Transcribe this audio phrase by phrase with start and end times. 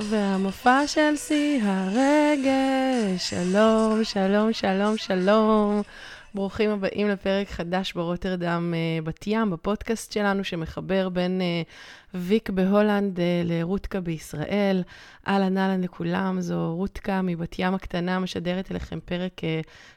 [0.00, 3.30] והמופע של שיא הרגש.
[3.30, 5.82] שלום, שלום, שלום, שלום.
[6.34, 11.68] ברוכים הבאים לפרק חדש ברוטרדם uh, בת ים, בפודקאסט שלנו שמחבר בין uh,
[12.14, 14.82] ויק בהולנד uh, לרותקה בישראל.
[15.28, 19.40] אהלן אהלן לכולם, זו רותקה מבת ים הקטנה, משדרת אליכם פרק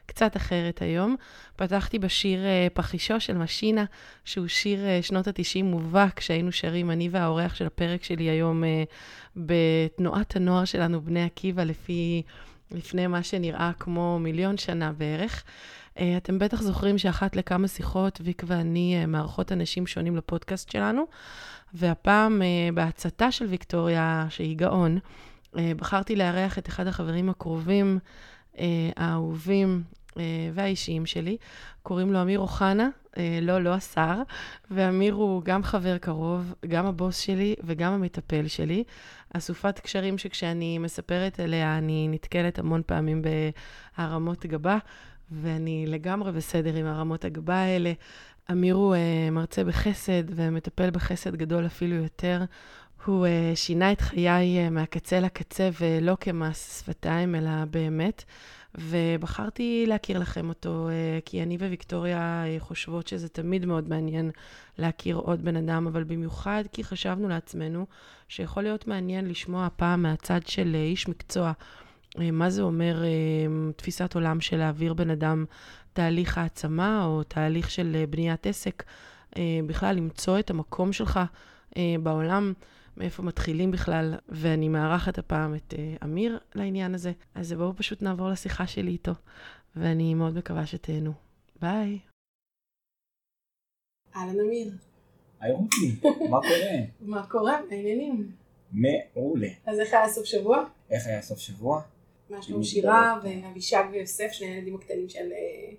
[0.06, 1.16] קצת אחרת היום.
[1.56, 2.40] פתחתי בשיר
[2.74, 3.86] פחישו של משינה,
[4.26, 8.64] שהוא שיר שנות ה-90 מובהק, שהיינו שרים, אני והאורח של הפרק שלי היום
[9.36, 12.24] בתנועת הנוער שלנו, בני עקיבא, לפי...
[12.72, 15.44] לפני מה שנראה כמו מיליון שנה בערך.
[16.00, 21.04] אה, אתם בטח זוכרים שאחת לכמה שיחות, ויק ואני אה, מארחות אנשים שונים לפודקאסט שלנו,
[21.74, 24.98] והפעם אה, בהצתה של ויקטוריה, שהיא גאון,
[25.78, 28.00] בחרתי לארח את אחד החברים הקרובים,
[28.98, 29.84] האהובים
[30.54, 31.38] והאישיים שלי.
[31.84, 32.90] קוראים לו אמיר אוחנה,
[33.42, 34.22] לא, לא השר,
[34.72, 38.84] ואמיר הוא גם חבר קרוב, גם הבוס שלי וגם המטפל שלי.
[39.34, 43.22] אסופת קשרים שכשאני מספרת עליה, אני נתקלת המון פעמים
[43.98, 44.78] בהרמות גבה.
[45.42, 47.94] ואני לגמרי בסדר עם הרמות הגבה האלה.
[48.52, 52.44] אמיר הוא uh, מרצה בחסד ומטפל בחסד גדול אפילו יותר.
[53.06, 58.24] הוא uh, שינה את חיי uh, מהקצה לקצה ולא כמס שפתיים, אלא באמת.
[58.78, 60.90] ובחרתי להכיר לכם אותו,
[61.26, 64.32] כי אני וויקטוריה חושבות שזה תמיד מאוד מעניין
[64.78, 67.86] להכיר עוד בן אדם, אבל במיוחד כי חשבנו לעצמנו
[68.28, 71.52] שיכול להיות מעניין לשמוע הפעם מהצד של איש מקצוע.
[72.20, 73.10] אה, מה זה אומר אה,
[73.76, 75.46] תפיסת עולם של להעביר בן אדם
[75.94, 78.84] תהליך העצמה או תהליך של אה, בניית עסק,
[79.68, 81.20] בכלל למצוא את המקום שלך
[82.04, 82.54] בעולם,
[82.98, 87.12] מאיפה מתחילים בכלל, ואני מארחת הפעם את אמיר לעניין הזה.
[87.36, 89.12] אז בואו פשוט נעבור לשיחה שלי איתו,
[89.76, 91.14] ואני מאוד מקווה שתהנו.
[91.62, 92.00] ביי.
[94.16, 94.72] אהלן אמיר.
[95.40, 96.00] היי רותי,
[96.30, 96.78] מה קורה?
[97.14, 97.60] מה קורה?
[97.72, 98.32] העניינים.
[98.72, 99.50] מעולה.
[99.66, 100.66] אז איך היה סוף שבוע?
[100.92, 101.82] איך היה סוף שבוע?
[102.34, 105.76] מה שלום שירה ואבישג ויוסף, שני הילדים הקטנים של אה,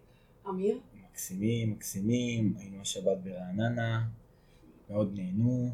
[0.50, 0.78] אמיר.
[1.10, 4.04] מקסימים, מקסימים, היינו השבת ברעננה,
[4.90, 5.70] מאוד נהנו,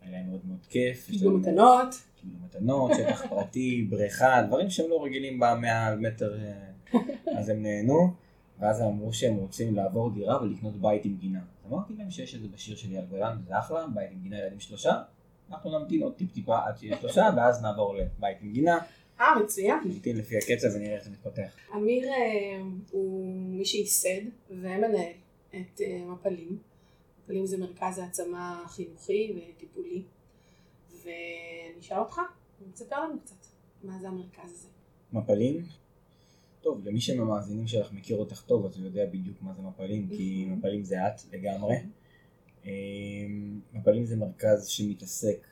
[0.00, 1.06] היה להם מאוד מאוד כיף.
[1.10, 1.94] קיבלו מתנות.
[2.20, 7.00] קיבלו מתנות, שטח פרטי, בריכה, דברים שהם לא רגילים במאה מטר, אה,
[7.38, 8.14] אז הם נהנו.
[8.58, 11.40] ואז הם אמרו שהם רוצים לעבור דירה ולקנות בית עם גינה.
[11.68, 14.60] אמרתי להם שיש את זה בשיר של אייל גולן, זה אחלה, בית עם גינה ילדים
[14.60, 15.02] שלושה.
[15.50, 18.78] אנחנו נמתין עוד טיפ טיפה עד שיהיה שלושה, ואז נעבור לבית עם גינה.
[19.20, 19.78] אה, מצוין.
[19.84, 21.56] נמתין לפי הקצב ונראה איך זה מתפתח.
[21.74, 24.20] אמיר אה, הוא מי שייסד
[24.50, 24.94] ומנהל
[25.50, 26.58] את אה, מפלים.
[27.24, 30.02] מפלים זה מרכז העצמה חינוכי וטיפולי.
[31.04, 32.20] ואני אשאל אותך,
[32.74, 33.46] תספר לנו קצת,
[33.82, 34.68] מה זה המרכז הזה?
[35.12, 35.64] מפלים?
[36.60, 40.44] טוב, למי שמהמאזינים שלך מכיר אותך טוב, אז הוא יודע בדיוק מה זה מפלים, כי
[40.50, 41.76] מפלים זה את לגמרי.
[42.66, 42.70] אה,
[43.72, 45.46] מפלים זה מרכז שמתעסק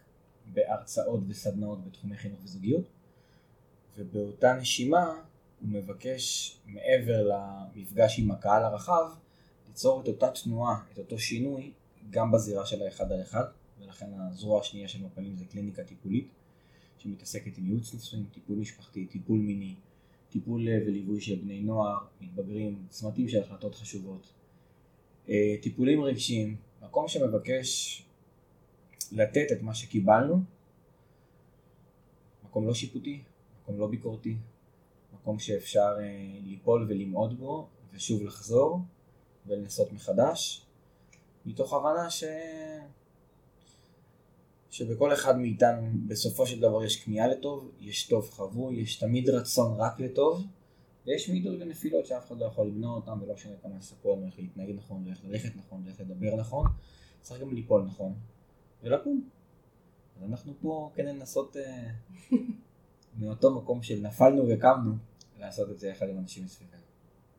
[0.52, 2.97] בהרצאות וסדנאות בתחומי חינוך וזוגיות.
[3.98, 5.22] ובאותה נשימה
[5.60, 9.10] הוא מבקש מעבר למפגש עם הקהל הרחב
[9.68, 11.72] ליצור את אותה תנועה, את אותו שינוי
[12.10, 13.44] גם בזירה של האחד על אחד
[13.80, 16.28] ולכן הזרוע השנייה של מפלים זה קליניקה טיפולית
[16.98, 19.74] שמתעסקת עם ייעוץ נישואים, טיפול משפחתי, טיפול מיני,
[20.30, 24.32] טיפול וליווי של בני נוער, מתבגרים, צמתים של החלטות חשובות,
[25.28, 28.02] אה, טיפולים רגשיים, מקום שמבקש
[29.12, 30.42] לתת את מה שקיבלנו,
[32.44, 33.22] מקום לא שיפוטי,
[33.68, 34.36] מקום לא ביקורתי,
[35.12, 38.80] מקום שאפשר אה, ליפול ולמעוד בו ושוב לחזור
[39.46, 40.66] ולנסות מחדש,
[41.46, 42.24] מתוך הבנה ש...
[44.70, 49.80] שבכל אחד מאיתנו בסופו של דבר יש כמיהה לטוב, יש טוב חבוי, יש תמיד רצון
[49.80, 50.46] רק לטוב,
[51.06, 54.38] ויש מידות ונפילות שאף אחד לא יכול למנוע אותם ולא משנה כמה יספרו לנו איך
[54.38, 56.66] להתנהג נכון ואיך ללכת נכון ואיך לדבר נכון,
[57.20, 58.14] צריך גם ליפול נכון
[58.82, 59.28] ולקום.
[60.16, 61.90] אז אנחנו פה כדי לנסות אה,
[63.18, 64.94] מאותו מקום של נפלנו וקמנו,
[65.38, 66.82] לעשות את זה יחד עם אנשים מסביבנו.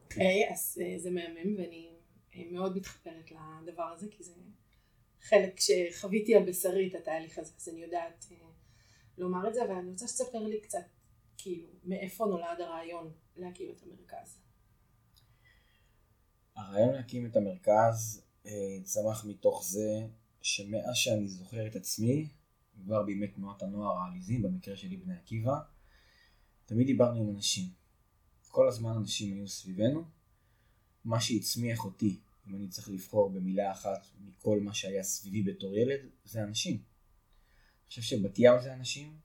[0.06, 1.90] אוקיי, אז אה, זה מהמם ואני
[2.36, 3.32] אה, מאוד מתחברת
[3.64, 4.34] לדבר הזה, כי זה
[5.22, 8.38] חלק שחוויתי על בשרי את התהליך הזה, אז אני יודעת אה,
[9.18, 10.80] לומר את זה, אבל אני רוצה שתספר לי קצת,
[11.38, 14.38] כאילו, מאיפה נולד הרעיון להקים את המרכז.
[16.56, 18.26] הרעיון להקים את המרכז
[18.84, 20.08] צמח מתוך זה
[20.42, 22.28] שמאז שאני זוכר את עצמי,
[22.84, 25.60] כבר בימי תנועת הנוער העליזים, במקרה שלי בני עקיבא,
[26.66, 27.66] תמיד דיברנו עם אנשים.
[28.52, 30.04] כל הזמן אנשים היו סביבנו.
[31.06, 36.00] מה שהצמיח אותי, אם אני צריך לבחור במילה אחת מכל מה שהיה סביבי בתור ילד,
[36.26, 36.74] זה אנשים.
[36.74, 39.18] אני חושב שבת ים זה אנשים.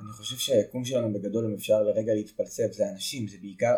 [0.00, 3.74] אני חושב שהיקום שלנו בגדול, אם אפשר לרגע להתפלסף, זה אנשים, זה בעיקר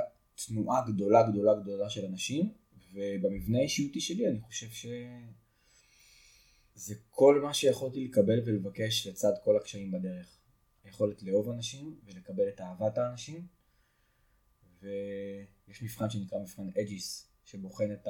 [0.47, 2.53] תנועה גדולה גדולה גדולה של אנשים,
[2.93, 4.87] ובמבנה האישיותי שלי אני חושב ש...
[6.75, 10.39] זה כל מה שיכולתי לקבל ולבקש לצד כל הקשיים בדרך.
[10.85, 13.47] היכולת לאהוב אנשים ולקבל את אהבת האנשים.
[14.83, 18.09] ויש מבחן שנקרא מבחן אג'יס, שבוחן את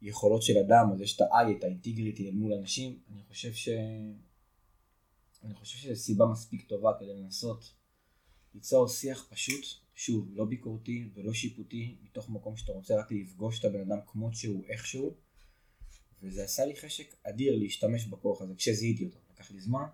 [0.00, 2.98] היכולות של אדם, אז יש את ה-I, את ה integrity אל מול אנשים.
[3.12, 3.68] אני חושב ש...
[5.44, 7.74] אני חושב שזו סיבה מספיק טובה כדי לנסות
[8.54, 9.64] ליצור שיח פשוט,
[9.94, 14.34] שוב, לא ביקורתי ולא שיפוטי, מתוך מקום שאתה רוצה רק לפגוש את הבן אדם כמות
[14.34, 15.16] שהוא, איכשהו,
[16.22, 19.84] וזה עשה לי חשק אדיר להשתמש בכוח הזה, כשזיהיתי אותו, לקח לי זמן,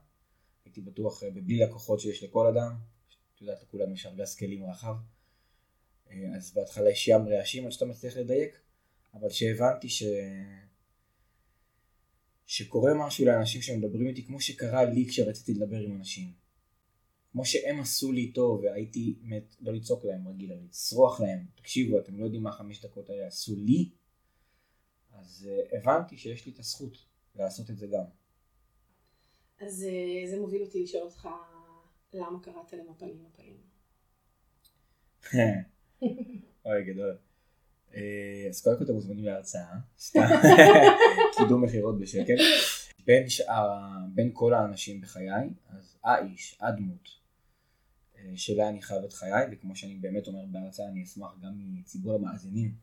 [0.65, 2.77] הייתי בטוח אה, בבלי לקוחות שיש לכל אדם,
[3.35, 4.95] את יודעת, לכולנו יש ארגז כלים רחב,
[6.11, 8.61] אה, אז בהתחלה יש ים רעשים עד שאתה מצליח לדייק,
[9.15, 10.03] אבל שהבנתי ש...
[12.47, 16.33] שקורה משהו לאנשים שמדברים איתי כמו שקרה לי כשרציתי לדבר עם אנשים.
[17.33, 22.19] כמו שהם עשו לי טוב והייתי מת, לא לצעוק להם רגיל, לצרוח להם, תקשיבו אתם
[22.19, 23.91] לא יודעים מה חמש דקות האלה עשו לי,
[25.25, 28.05] אז uh, הבנתי שיש לי את הזכות לעשות את זה גם.
[29.61, 31.29] אז uh, זה מוביל אותי לשאול אותך
[32.13, 33.57] למה קראת למפלים מפלים.
[36.67, 37.17] אוי גדול.
[37.95, 40.21] אה, אז קודם כל אתם מוזמנים להרצאה, סתם,
[41.39, 42.35] קידום מכירות בשקל.
[43.07, 43.69] בין שאר,
[44.15, 47.09] בין כל האנשים בחיי, אז האיש, הדמות,
[48.17, 52.15] אה, שלה אני חייב את חיי, וכמו שאני באמת אומר בהרצאה, אני אשמח גם מציבור
[52.15, 52.75] המאזינים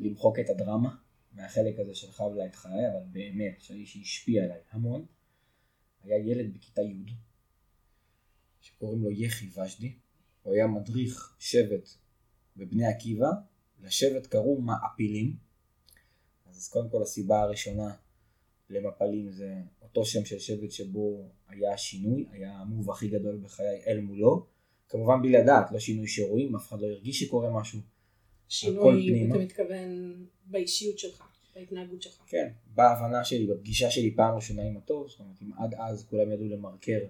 [0.00, 0.94] למחוק את הדרמה
[1.32, 5.06] מהחלק הזה של חייב לה את חיי, אבל באמת, שהאיש שהשפיע עליי המון,
[6.02, 7.12] היה ילד בכיתה י'
[8.60, 9.92] שקוראים לו יחי ושדי,
[10.42, 11.88] הוא היה מדריך שבט
[12.56, 13.30] בבני עקיבא,
[13.80, 15.36] לשבט קראו מעפילים.
[16.46, 17.94] אז קודם כל הסיבה הראשונה
[18.70, 24.00] למפלים זה אותו שם של שבט שבו היה השינוי, היה המוב הכי גדול בחיי אל
[24.00, 24.46] מולו.
[24.88, 27.80] כמובן בלי לדעת, לא שינוי שרואים, אף אחד לא הרגיש שקורה משהו.
[28.52, 30.14] שינוי, אתה מתכוון
[30.46, 31.22] באישיות שלך,
[31.54, 32.22] בהתנהגות שלך.
[32.26, 36.32] כן, בהבנה שלי, בפגישה שלי פעם ראשונה עם הטוב, זאת אומרת, אם עד אז כולם
[36.32, 37.00] ידעו למרקר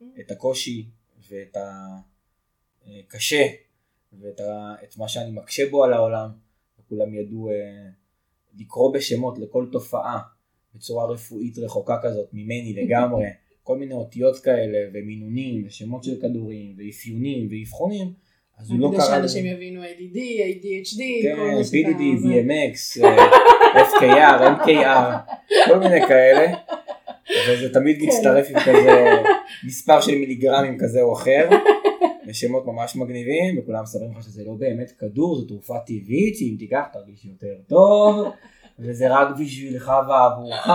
[0.00, 0.04] mm.
[0.20, 0.86] את הקושי
[1.28, 1.56] ואת
[2.86, 3.46] הקשה
[4.20, 6.30] ואת ה, מה שאני מקשה בו על העולם,
[6.80, 7.88] וכולם ידעו אה,
[8.54, 10.18] לקרוא בשמות לכל תופעה
[10.74, 13.24] בצורה רפואית רחוקה כזאת ממני לגמרי,
[13.62, 18.14] כל מיני אותיות כאלה ומינונים ושמות של כדורים ואפיונים ואבחונים,
[18.62, 18.98] אז הוא לא קרא...
[18.98, 21.36] כדי שאנשים יבינו ADD, ADHD, כן,
[21.72, 23.02] PDD, BMX,
[23.74, 25.32] FKR, MKR,
[25.68, 26.52] כל מיני כאלה,
[27.48, 28.06] וזה תמיד כן.
[28.06, 29.22] מצטרף עם כזה
[29.66, 31.48] מספר של מיליגרמים כזה או אחר.
[32.26, 36.82] ושמות ממש מגניבים, וכולם מספרים לך שזה לא באמת כדור, זו תרופה טבעית, שאם תיקח
[36.92, 38.32] תרגיש יותר טוב,
[38.78, 40.70] וזה רק בשבילך ועבורך,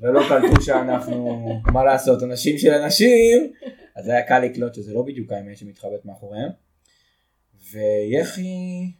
[0.00, 1.40] ולא קלטו שאנחנו,
[1.72, 3.52] מה לעשות, אנשים של אנשים,
[3.96, 6.50] אז היה קל לקלוט שזה לא בדיוק האמת שמתחבאת מאחוריהם.
[7.70, 8.92] ויחי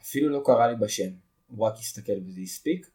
[0.00, 1.10] אפילו לא קרא לי בשם,
[1.46, 2.90] הוא רק הסתכל וזה הספיק.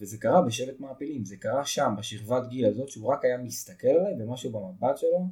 [0.00, 4.22] וזה קרה בשבט מעפילים, זה קרה שם, בשכבת גיל הזאת, שהוא רק היה מסתכל עליי
[4.22, 5.26] ומשהו במבט שלו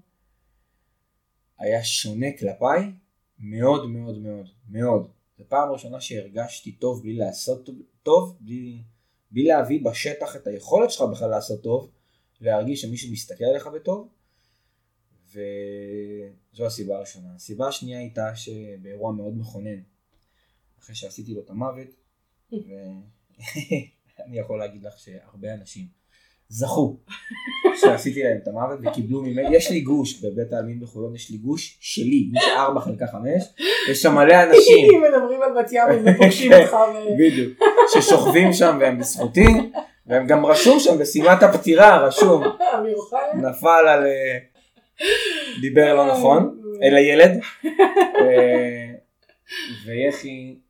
[1.58, 2.93] היה שונה כלפיי
[3.38, 5.11] מאוד מאוד מאוד מאוד.
[5.38, 7.68] זו פעם ראשונה שהרגשתי טוב בלי לעשות
[8.02, 8.83] טוב, בלי,
[9.30, 11.90] בלי להביא בשטח את היכולת שלך בכלל לעשות טוב,
[12.42, 14.08] להרגיש שמישהו מסתכל עליך בטוב.
[15.28, 17.28] וזו הסיבה הראשונה.
[17.37, 19.80] הסיבה השנייה הייתה שבאירוע מאוד מכונן,
[20.80, 21.88] אחרי שעשיתי לו את המוות,
[22.52, 22.72] ו...
[24.26, 25.87] אני יכול להגיד לך שהרבה אנשים
[26.49, 26.96] זכו
[27.80, 31.78] שעשיתי להם את המוות וקיבלו ממני, יש לי גוש בבית העלמין בחולון, יש לי גוש
[31.80, 33.22] שלי, גוש 4 חלקה 5,
[33.90, 36.76] יש שם מלא אנשים, מדברים על בת ים ופוגשים אותך,
[37.18, 37.58] בדיוק,
[37.92, 39.46] ששוכבים שם והם בזכותי,
[40.28, 42.42] גם רשום שם בשימת הפטירה, רשום,
[43.45, 44.38] נפל על, אה,
[45.61, 47.40] דיבר לא נכון, אל הילד,
[48.21, 48.95] אה,
[49.87, 50.61] ויחי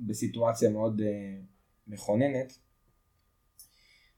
[0.00, 1.40] בסיטואציה מאוד אה,
[1.86, 2.58] מכוננת,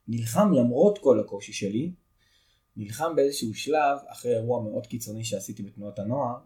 [0.08, 1.92] נלחם למרות כל הקושי שלי,
[2.76, 6.36] נלחם באיזשהו שלב, אחרי אירוע מאוד קיצוני שעשיתי בתנועת הנוער,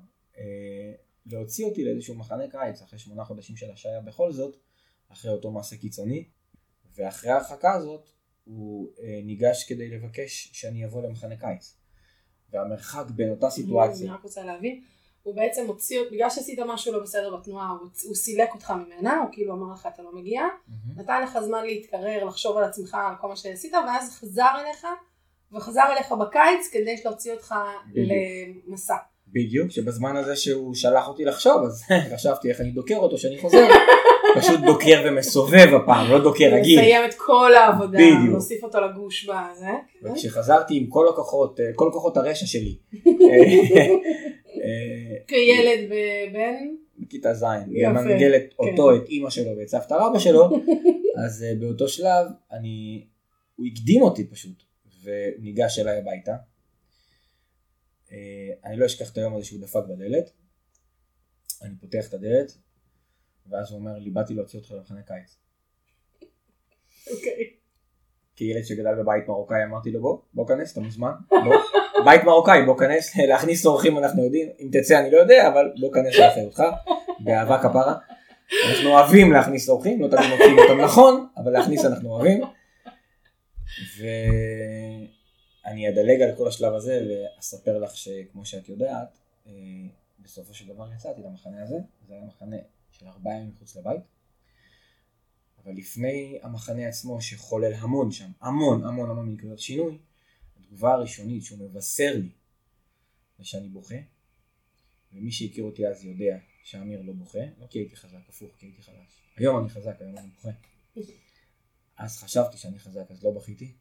[1.27, 4.57] להוציא אותי לאיזשהו מחנה קיץ, אחרי שמונה חודשים של השעיה בכל זאת,
[5.09, 6.25] אחרי אותו מעשה קיצוני,
[6.97, 8.11] ואחרי ההרחקה הזאת,
[8.45, 11.77] הוא אה, ניגש כדי לבקש שאני אבוא למחנה קיץ.
[12.53, 14.07] והמרחק בין אותה סיטואציה...
[14.07, 14.81] אני רק רוצה להבין,
[15.23, 19.29] הוא בעצם הוציא, בגלל שעשית משהו לא בסדר בתנועה, הוא, הוא סילק אותך ממנה, הוא
[19.33, 21.01] כאילו אמר לך אתה לא מגיע, mm-hmm.
[21.01, 24.87] נתן לך זמן להתקרר, לחשוב על עצמך, על כל מה שעשית, ואז חזר אליך,
[25.53, 27.55] וחזר אליך בקיץ כדי להוציא אותך
[27.91, 28.09] בדיוק.
[28.69, 28.97] למסע.
[29.29, 31.83] בדיוק, שבזמן הזה שהוא שלח אותי לחשוב, אז
[32.15, 33.67] חשבתי איך אני דוקר אותו שאני חוזר.
[34.39, 36.81] פשוט דוקר ומסובב הפעם, לא דוקר רגיל.
[36.81, 38.31] מסיים את כל העבודה, בדיוק.
[38.31, 39.71] להוסיף אותו לגוש בזה.
[40.03, 42.79] וכשחזרתי עם כל הכוחות, כל כוחות הרשע שלי,
[45.29, 45.91] כילד
[46.33, 46.55] בן?
[46.99, 48.97] בכיתה ז', היא מנגלת אותו, כן.
[48.97, 50.51] את אימא שלו ואת סבתא רבא שלו,
[51.25, 53.07] אז באותו שלב אני,
[53.57, 54.63] הוא הקדים אותי פשוט,
[55.03, 56.35] וניגש אליי הביתה.
[58.65, 60.31] אני לא אשכח את היום הזה שהוא דפק בדלת.
[61.63, 62.53] אני פותח את הדלת,
[63.51, 65.37] ואז הוא אומר לי, באתי להוציא אותך למחנה קיץ.
[67.11, 67.51] אוקיי.
[68.37, 71.57] כילד שגדל בבית מרוקאי אמרתי לו בוא, בוא כנס, אתה מוזמן, בוא.
[72.07, 75.93] בית מרוקאי, בוא כנס, להכניס אורחים אנחנו יודעים, אם תצא אני לא יודע, אבל בוא
[75.93, 76.63] כנס לאחריותך,
[77.25, 77.95] באהבה כפרה.
[78.69, 82.43] אנחנו אוהבים להכניס אורחים, לא תמיד מוצאים אותם נכון, אבל להכניס אנחנו אוהבים.
[83.99, 89.53] ואני אדלג על כל השלב הזה ואספר לך שכמו שאת יודעת, אה,
[90.19, 91.77] בסופו של דבר יצאתי למחנה הזה,
[92.09, 92.57] זה היה מחנה
[92.91, 94.03] של ארבעה ימים מחוץ לבית.
[95.65, 99.99] אבל לפני המחנה עצמו שחולל המון שם, המון המון המון נקודות שינוי,
[100.61, 102.31] התגובה הראשונית שהוא מבשר לי
[103.39, 103.95] זה שאני בוכה,
[105.13, 108.83] ומי שהכיר אותי אז יודע שאמיר לא בוכה, לא כי הייתי חזק, הפוך, כי הייתי
[108.83, 109.23] חלש.
[109.37, 110.51] היום אני חזק, היום אני בוכה.
[111.97, 113.73] אז חשבתי שאני חזק, אז לא בכיתי.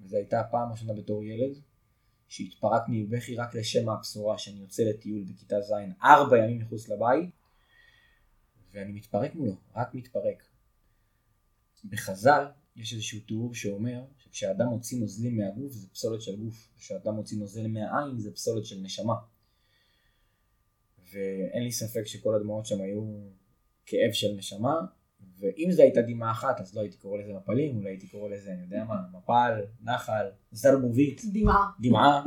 [0.00, 1.58] וזו הייתה הפעם הראשונה בתור ילד,
[2.28, 5.72] שהתפרק מבכי רק לשם הבשורה שאני יוצא לטיול בכיתה ז',
[6.02, 7.30] ארבע ימים מחוץ לבית,
[8.72, 10.42] ואני מתפרק מולו, רק מתפרק.
[11.84, 12.46] בחז"ל
[12.76, 17.66] יש איזשהו תיאור שאומר שכשאדם מוציא נוזלים מהגוף זה פסולת של גוף, וכשאדם מוציא נוזל
[17.66, 19.14] מהעין זה פסולת של נשמה.
[21.12, 23.02] ואין לי ספק שכל הדמעות שם היו
[23.86, 24.74] כאב של נשמה,
[25.38, 28.52] ואם זו הייתה דמעה אחת אז לא הייתי קורא לזה מפלים, אולי הייתי קורא לזה,
[28.52, 31.22] אני יודע מה, מפל, נחל, זרבובית.
[31.32, 31.70] דמעה.
[31.80, 32.22] דמעה,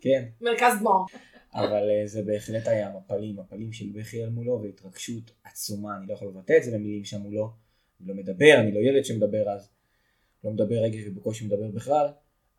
[0.00, 0.28] כן.
[0.40, 1.10] מרכז דמעות.
[1.54, 6.14] אבל אה, זה בהחלט היה מפלים, מפלים של בכי על מולו והתרגשות עצומה, אני לא
[6.14, 7.52] יכול לבטא את זה במילים שם מולו,
[8.00, 9.68] אני לא מדבר, אני לא ילד שמדבר אז,
[10.44, 12.06] לא מדבר רגש ובקושי מדבר בכלל,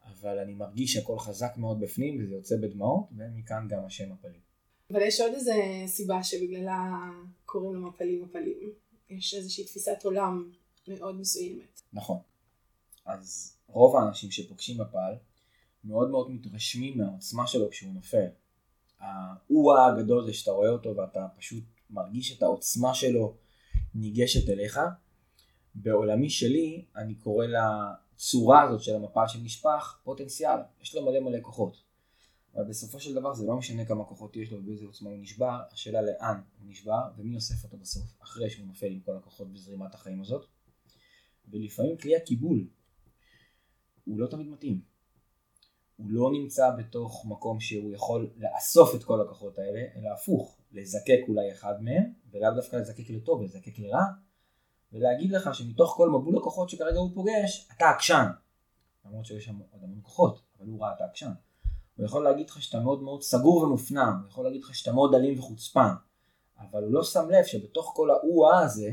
[0.06, 4.50] אבל אני מרגיש שהכל חזק מאוד בפנים וזה יוצא בדמעות, ומכאן גם השם מפלים.
[4.92, 5.54] אבל יש עוד איזה
[5.88, 7.10] סיבה שבגללה
[7.46, 8.72] קוראים למפלים מפלים.
[9.10, 10.52] יש איזושהי תפיסת עולם
[10.88, 11.82] מאוד מסוימת.
[11.94, 12.18] נכון.
[13.06, 15.14] אז רוב האנשים שפוגשים מפל
[15.84, 18.28] מאוד מאוד מתרשמים מהעוצמה שלו כשהוא נופל.
[19.00, 23.38] האוה הגדול זה שאתה רואה אותו ואתה פשוט מרגיש את העוצמה שלו
[23.96, 24.80] ניגשת אליך.
[25.76, 31.90] בעולמי שלי אני קורא לצורה הזאת של המפל שנשפך פוטנציאל, יש לו מלא מלא כוחות.
[32.56, 35.60] אבל בסופו של דבר זה לא משנה כמה כוחות יש לו ובאיזה עוצמה הוא נשבר,
[35.72, 39.94] השאלה לאן הוא נשבר ומי אוסף אותו בסוף אחרי שהוא נופל עם כל הכוחות בזרימת
[39.94, 40.46] החיים הזאת.
[41.48, 42.68] ולפעמים כלי הקיבול
[44.06, 44.82] הוא לא תמיד מתאים.
[46.00, 51.20] הוא לא נמצא בתוך מקום שהוא יכול לאסוף את כל הכוחות האלה, אלא הפוך, לזקק
[51.28, 54.04] אולי אחד מהם, ולאו דווקא לזקק לטוב, לזקק לרע,
[54.94, 58.26] ולהגיד לך שמתוך כל מבול הכוחות שכרגע הוא פוגש, אתה עקשן.
[59.06, 61.32] למרות שיש שם עוד המון כוחות, אבל הוא ראה את העקשן.
[61.98, 65.16] הוא יכול להגיד לך שאתה מאוד מאוד סגור ומופנם, הוא יכול להגיד לך שאתה מאוד
[65.16, 65.92] אלים וחוצפן,
[66.60, 68.92] אבל הוא לא שם לב שבתוך כל האו-אה הזה,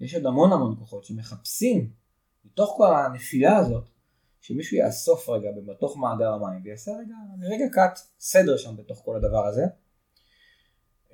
[0.00, 1.90] יש עוד המון המון כוחות שמחפשים,
[2.44, 3.88] מתוך כל הנפילה הזאת,
[4.40, 7.14] שמישהו יאסוף רגע בתוך מאגר המים ויעשה רגע,
[7.54, 9.64] רגע קאט סדר שם בתוך כל הדבר הזה.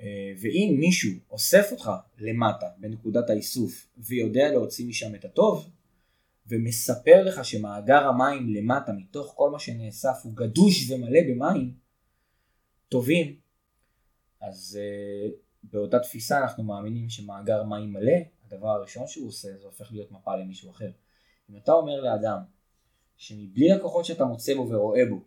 [0.00, 5.70] אה, ואם מישהו אוסף אותך למטה בנקודת האיסוף ויודע להוציא משם את הטוב,
[6.46, 11.74] ומספר לך שמאגר המים למטה מתוך כל מה שנאסף הוא גדוש ומלא במים
[12.88, 13.36] טובים,
[14.40, 18.12] אז uh, באותה תפיסה אנחנו מאמינים שמאגר מים מלא,
[18.46, 20.90] הדבר הראשון שהוא עושה זה הופך להיות מפה למישהו אחר.
[21.50, 22.38] אם אתה אומר לאדם
[23.16, 25.20] שמבלי הכוחות שאתה מוצא בו ורואה בו,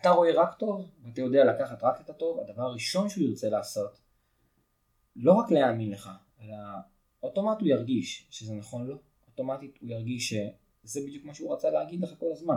[0.00, 3.98] אתה רואה רק טוב ואתה יודע לקחת רק את הטוב, הדבר הראשון שהוא ירצה לעשות,
[5.16, 6.56] לא רק להאמין לך, אלא
[7.22, 10.34] אוטומט הוא ירגיש שזה נכון לו, אוטומטית הוא ירגיש
[10.84, 12.56] שזה בדיוק מה שהוא רצה להגיד לך כל הזמן.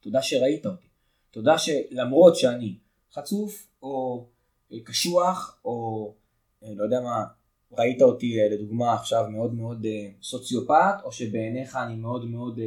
[0.00, 0.86] תודה שראית אותי.
[1.30, 2.78] תודה שלמרות שאני
[3.12, 4.26] חצוף או
[4.72, 6.14] אה, קשוח או
[6.62, 7.24] אה, לא יודע מה,
[7.72, 9.86] ראית אותי אה, לדוגמה עכשיו מאוד מאוד
[10.22, 12.60] סוציופט או שבעיניך אני מאוד מאוד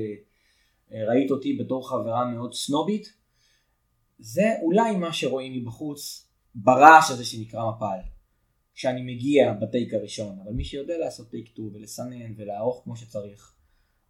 [0.91, 3.13] ראית אותי בתור חברה מאוד סנובית
[4.19, 7.99] זה אולי מה שרואים מבחוץ ברעש הזה שנקרא מפל.
[8.73, 13.53] כשאני מגיע בטייק הראשון, אבל מי שיודע לעשות טייק 2 ולסנן ולערוך כמו שצריך,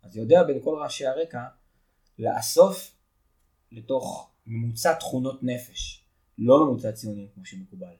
[0.03, 1.43] אז יודע בין כל רעשי הרקע
[2.19, 2.95] לאסוף
[3.71, 6.05] לתוך ממוצע תכונות נפש,
[6.37, 7.93] לא ממוצע ציונים כמו שמקובל.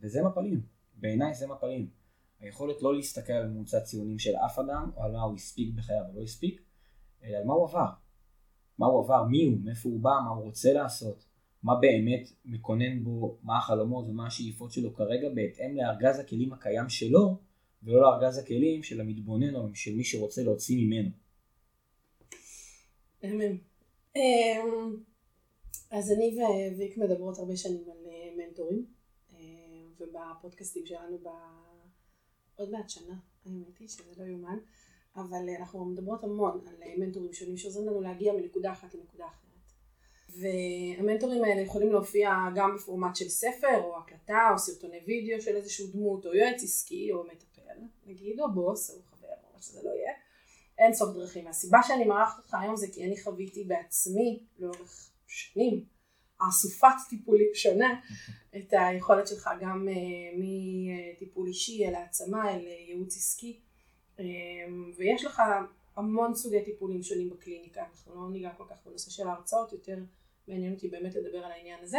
[0.00, 0.62] וזה מפלים,
[0.94, 1.90] בעיניי זה מפלים.
[2.40, 6.04] היכולת לא להסתכל על ממוצע ציונים של אף אדם, או על מה הוא הספיק בחייו
[6.08, 6.62] או לא הספיק,
[7.24, 7.88] אלא על מה הוא עבר.
[8.78, 11.24] מה הוא עבר, מי הוא, מאיפה הוא בא, מה הוא רוצה לעשות.
[11.62, 17.36] מה באמת מקונן בו, מה החלומות ומה השאיפות שלו כרגע בהתאם לארגז הכלים הקיים שלו,
[17.82, 21.10] ולא לארגז הכלים של המתבונן או של מי שרוצה להוציא ממנו.
[24.16, 24.96] אמ,
[25.90, 26.36] אז אני
[26.76, 28.86] וויק מדברות הרבה שנים על אה, מנטורים,
[29.32, 29.38] אה,
[30.00, 31.18] ובפודקאסטים שלנו.
[32.56, 33.14] עוד מעט שנה,
[33.46, 34.58] האמת היא שזה לא יאומן,
[35.20, 39.48] אבל אנחנו מדברות המון על מנטורים שונים שעוזרים לנו להגיע מנקודה אחת לנקודה אחרת.
[40.28, 45.86] והמנטורים האלה יכולים להופיע גם בפורמט של ספר או הקלטה או סרטוני וידאו של איזשהו
[45.92, 49.90] דמות או יועץ עסקי או מטפל נגיד או בוס או חבר או מה שזה לא
[49.90, 50.12] יהיה.
[50.78, 51.46] אין סוף דרכים.
[51.46, 55.84] הסיבה שאני מארחת אותך היום זה כי אני חוויתי בעצמי לאורך שנים
[56.38, 58.00] אסופת טיפולים שונה
[58.56, 63.60] את היכולת שלך גם uh, מטיפול אישי אל העצמה אל ייעוץ עסקי
[64.96, 65.42] ויש לך
[65.96, 69.98] המון סוגי טיפולים שונים בקליניקה אנחנו לא ניגע כל כך בנושא של ההרצאות יותר
[70.48, 71.98] מעניין אותי באמת לדבר על העניין הזה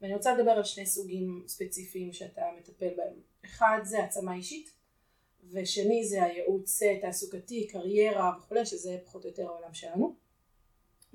[0.00, 4.80] ואני רוצה לדבר על שני סוגים ספציפיים שאתה מטפל בהם אחד זה העצמה אישית
[5.52, 10.14] ושני זה הייעוץ תעסוקתי, קריירה וכולי, שזה פחות או יותר העולם שלנו.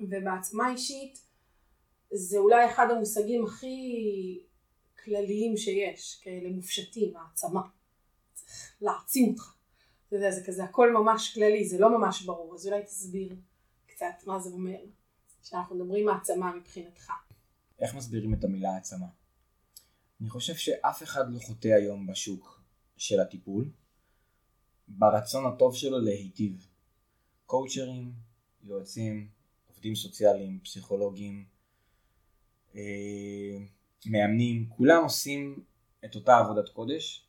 [0.00, 1.18] ובעצמה אישית
[2.10, 4.40] זה אולי אחד המושגים הכי
[5.04, 7.60] כלליים שיש, כאלה מופשטים, העצמה.
[8.34, 9.55] צריך להעצים אותך.
[10.08, 13.36] אתה יודע, זה כזה הכל ממש כללי, זה לא ממש ברור, אז אולי תסביר
[13.86, 14.78] קצת מה זה אומר,
[15.42, 17.12] כשאנחנו מדברים העצמה מבחינתך.
[17.78, 19.06] איך מסבירים את המילה העצמה?
[20.20, 22.62] אני חושב שאף אחד לא חוטא היום בשוק
[22.96, 23.70] של הטיפול,
[24.88, 26.66] ברצון הטוב שלו להיטיב.
[27.46, 28.12] קואוצ'רים,
[28.62, 29.28] יועצים,
[29.66, 31.44] עובדים סוציאליים, פסיכולוגים,
[32.74, 33.58] אה,
[34.06, 35.64] מאמנים, כולם עושים
[36.04, 37.26] את אותה עבודת קודש.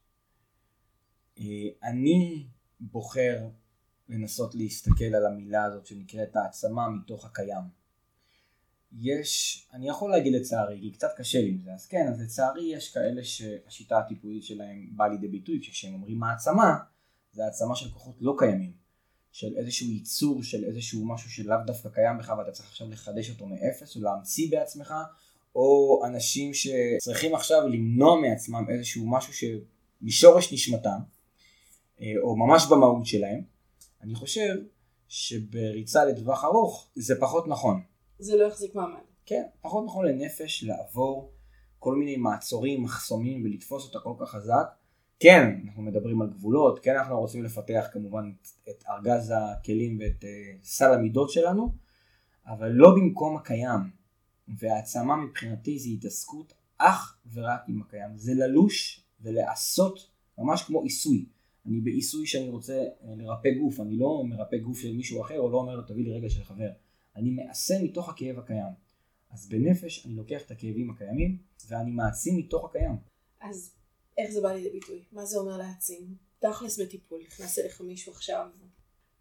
[1.40, 1.44] אה,
[1.84, 2.48] אני
[2.80, 3.48] בוחר
[4.10, 7.78] לנסות להסתכל על המילה הזאת שנקראת העצמה מתוך הקיים.
[9.00, 12.64] יש, אני יכול להגיד לצערי, כי קצת קשה לי עם זה, אז כן, אז לצערי
[12.64, 16.78] יש כאלה שהשיטה הטיפולית שלהם באה לידי ביטוי, כשהם אומרים העצמה,
[17.32, 18.74] זה העצמה של כוחות לא קיימים,
[19.32, 23.46] של איזשהו ייצור, של איזשהו משהו שלאו דווקא קיים בך ואתה צריך עכשיו לחדש אותו
[23.46, 24.94] מאפס או להמציא בעצמך,
[25.56, 31.00] או אנשים שצריכים עכשיו למנוע מעצמם איזשהו משהו שמשורש נשמתם,
[32.24, 33.42] או ממש במהות שלהם,
[34.02, 34.56] אני חושב
[35.08, 37.82] שבריצה לטווח ארוך זה פחות נכון.
[38.20, 39.00] זה לא יחזיק מעמד.
[39.26, 41.32] כן, פחות נכון לנפש לעבור
[41.80, 44.68] כל מיני מעצורים, מחסומים ולתפוס אותה כל כך חזק
[45.20, 48.32] כן, אנחנו מדברים על גבולות, כן אנחנו רוצים לפתח כמובן
[48.70, 50.28] את ארגז הכלים ואת uh,
[50.64, 51.74] סל המידות שלנו,
[52.48, 53.98] אבל לא במקום הקיים.
[54.48, 58.18] והעצמה מבחינתי זה התעסקות אך ורק עם הקיים.
[58.18, 61.26] זה ללוש ולעשות ממש כמו עיסוי.
[61.68, 65.50] אני בעיסוי שאני רוצה אה, לרפא גוף, אני לא מרפא גוף של מישהו אחר או
[65.50, 66.70] לא אומר לו תביא לי רגע של חבר.
[67.16, 68.74] אני מעשה מתוך הכאב הקיים.
[69.30, 72.96] אז בנפש אני לוקח את הכאבים הקיימים ואני מעצים מתוך הקיים.
[73.42, 73.74] אז
[74.18, 75.04] איך זה בא לידי ביטוי?
[75.12, 76.16] מה זה אומר להעצים?
[76.40, 78.48] תכלס בטיפול, נכנס אליך מישהו עכשיו,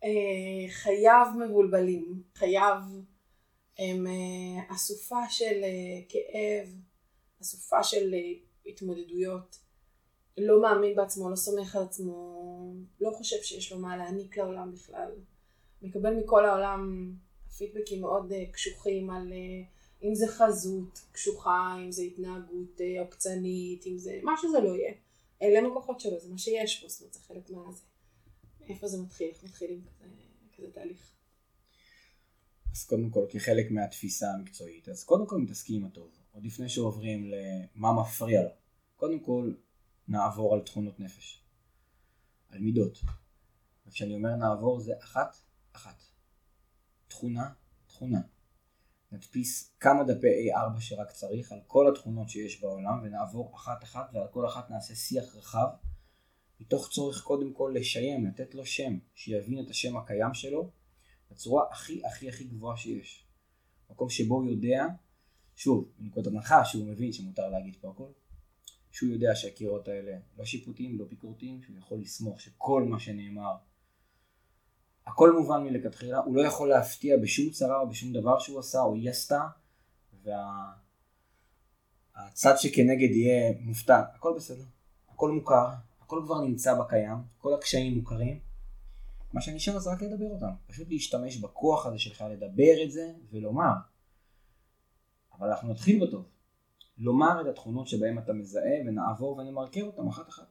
[0.04, 2.76] אה, חייו מבולבלים, חייו
[3.78, 6.74] הם אה, אסופה של אה, כאב,
[7.42, 8.32] אסופה של אה,
[8.66, 9.58] התמודדויות,
[10.38, 12.36] לא מאמין בעצמו, לא סומך על עצמו,
[13.00, 15.10] לא חושב שיש לו מה להעניק לעולם בכלל,
[15.82, 17.12] מקבל מכל העולם
[17.58, 19.62] פידבקים מאוד אה, קשוחים על אה,
[20.02, 24.92] אם זה חזות קשוחה, אם זה התנהגות אה, עוקצנית, אם זה מה שזה לא יהיה.
[25.42, 27.82] אלה הכוחות שלו, זה מה שיש פה, זאת אומרת זה חלק מהזה.
[28.68, 30.06] איפה זה מתחיל, איך מתחילים כזה,
[30.56, 31.10] כזה תהליך.
[32.72, 37.30] אז קודם כל כחלק מהתפיסה המקצועית, אז קודם כל מתעסקים עם הטוב, עוד לפני שעוברים
[37.76, 38.48] למה מפריע לו.
[38.96, 39.52] קודם כל
[40.08, 41.44] נעבור על תכונות נפש,
[42.48, 42.98] על מידות.
[43.86, 45.36] וכשאני אומר נעבור זה אחת
[45.72, 46.02] אחת.
[47.08, 47.50] תכונה
[47.96, 48.20] תכונה.
[49.12, 54.26] נדפיס כמה דפי A4 שרק צריך על כל התכונות שיש בעולם ונעבור אחת אחת ועל
[54.30, 55.66] כל אחת נעשה שיח רחב
[56.60, 60.70] מתוך צורך קודם כל לשיים, לתת לו שם, שיבין את השם הקיים שלו
[61.30, 63.26] בצורה הכי הכי הכי גבוהה שיש.
[63.90, 64.86] מקום שבו הוא יודע,
[65.56, 68.08] שוב, בנקודת הנחה שהוא מבין שמותר להגיד פה הכל,
[68.96, 73.56] שהוא יודע שהקירות האלה לא שיפוטיים, לא ביקורתיים, שהוא יכול לסמוך שכל מה שנאמר
[75.06, 78.94] הכל מובן מלכתחילה, הוא לא יכול להפתיע בשום צרה או בשום דבר שהוא עשה או
[78.94, 79.48] היא עשתה,
[80.22, 80.36] והצד
[82.50, 82.56] וה...
[82.56, 84.64] שכנגד יהיה מופתע, הכל בסדר,
[85.08, 85.68] הכל מוכר,
[86.00, 88.40] הכל כבר נמצא בקיים, כל הקשיים מוכרים,
[89.32, 93.72] מה שנשאר זה רק לדבר אותם, פשוט להשתמש בכוח הזה שלך לדבר את זה ולומר.
[95.38, 96.28] אבל אנחנו נתחיל בטוב,
[96.98, 100.46] לומר את התכונות שבהן אתה מזהה ונעבור ונמרקר אותם אחת אחת.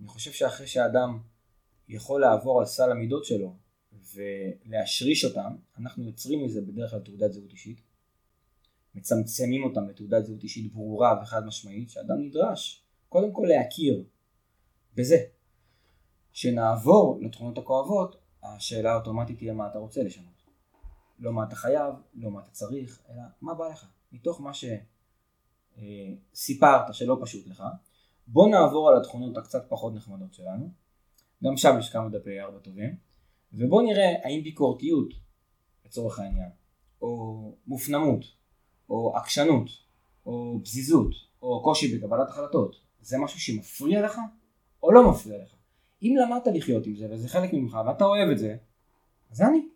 [0.00, 1.18] אני חושב שאחרי שאדם
[1.88, 3.56] יכול לעבור על סל המידות שלו
[4.14, 7.80] ולהשריש אותם, אנחנו יוצרים מזה בדרך כלל תעודת זהות אישית,
[8.94, 14.04] מצמצמים אותם לתעודת זהות אישית ברורה וחד משמעית, שאדם נדרש קודם כל להכיר
[14.94, 15.16] בזה.
[16.32, 20.40] שנעבור לתכונות הכואבות, השאלה האוטומטית תהיה מה אתה רוצה לשנות.
[21.18, 23.86] לא מה אתה חייב, לא מה אתה צריך, אלא מה בא לך.
[24.12, 24.99] מתוך מה שסיפרת
[25.78, 27.62] אה, שלא פשוט לך,
[28.26, 30.70] בוא נעבור על התכונות הקצת פחות נחמדות שלנו,
[31.44, 32.96] גם שם יש כמה דפי ארבע טובים,
[33.52, 35.14] ובוא נראה האם ביקורתיות,
[35.86, 36.50] לצורך העניין,
[37.02, 38.24] או מופנמות,
[38.88, 39.70] או עקשנות,
[40.26, 44.18] או פזיזות, או קושי בקבלת החלטות, זה משהו שמפריע לך,
[44.82, 45.54] או לא מפריע לך.
[46.02, 48.56] אם למדת לחיות עם זה, וזה חלק ממך, ואתה אוהב את זה,
[49.30, 49.68] זה אני.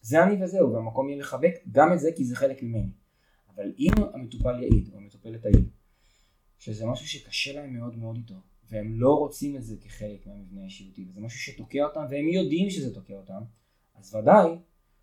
[0.00, 2.90] זה אני וזהו, והמקום יהיה לחבק גם את זה כי זה חלק ממני.
[3.56, 5.68] אבל אם המטופל יעיד, או המטופלת תעיד,
[6.58, 8.34] שזה משהו שקשה להם מאוד מאוד איתו,
[8.68, 12.94] והם לא רוצים את זה כחלק מהמבנה האישיותי, וזה משהו שתוקע אותם, והם יודעים שזה
[12.94, 13.42] תוקע אותם,
[13.94, 14.50] אז ודאי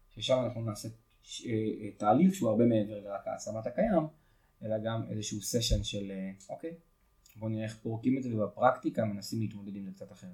[0.10, 0.90] ששם אנחנו נעשה.
[1.46, 4.04] אה, אה, תהליך שהוא הרבה מעבר לרק העצמת הקיים,
[4.64, 6.76] אלא גם איזשהו סשן של אה, אוקיי,
[7.36, 10.30] בוא נראה איך פורקים את זה, ובפרקטיקה מנסים להתמודד עם זה קצת אחרת.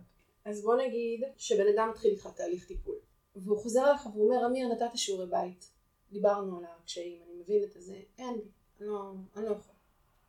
[0.46, 2.96] אז בוא נגיד שבן אדם מתחיל איתך תהליך טיפול,
[3.36, 5.72] והוא חוזר אליך והוא אומר, אמיר, נתת שיעורי בית,
[6.12, 8.42] דיברנו על הקשיים, מבין את זה, אין לי,
[8.80, 9.76] אני לא, אני לא יכול.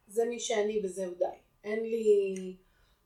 [0.08, 1.24] זה מי שאני וזהו די.
[1.64, 2.56] אין לי,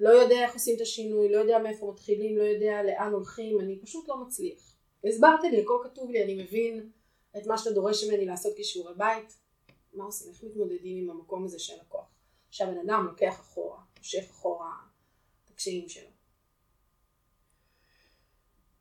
[0.00, 3.78] לא יודע איך עושים את השינוי, לא יודע מאיפה מתחילים, לא יודע לאן הולכים, אני
[3.78, 4.76] פשוט לא מצליח.
[5.04, 6.90] הסברת לי, הכל כתוב לי, אני מבין
[7.36, 9.34] את מה שאתה דורש ממני לעשות כשיעורי בית,
[9.92, 12.06] מה עושים, איך מתמודדים עם המקום הזה של הכוח.
[12.50, 14.72] שהבן אדם לוקח אחורה, מושך אחורה
[15.44, 16.08] את הקשיים שלו.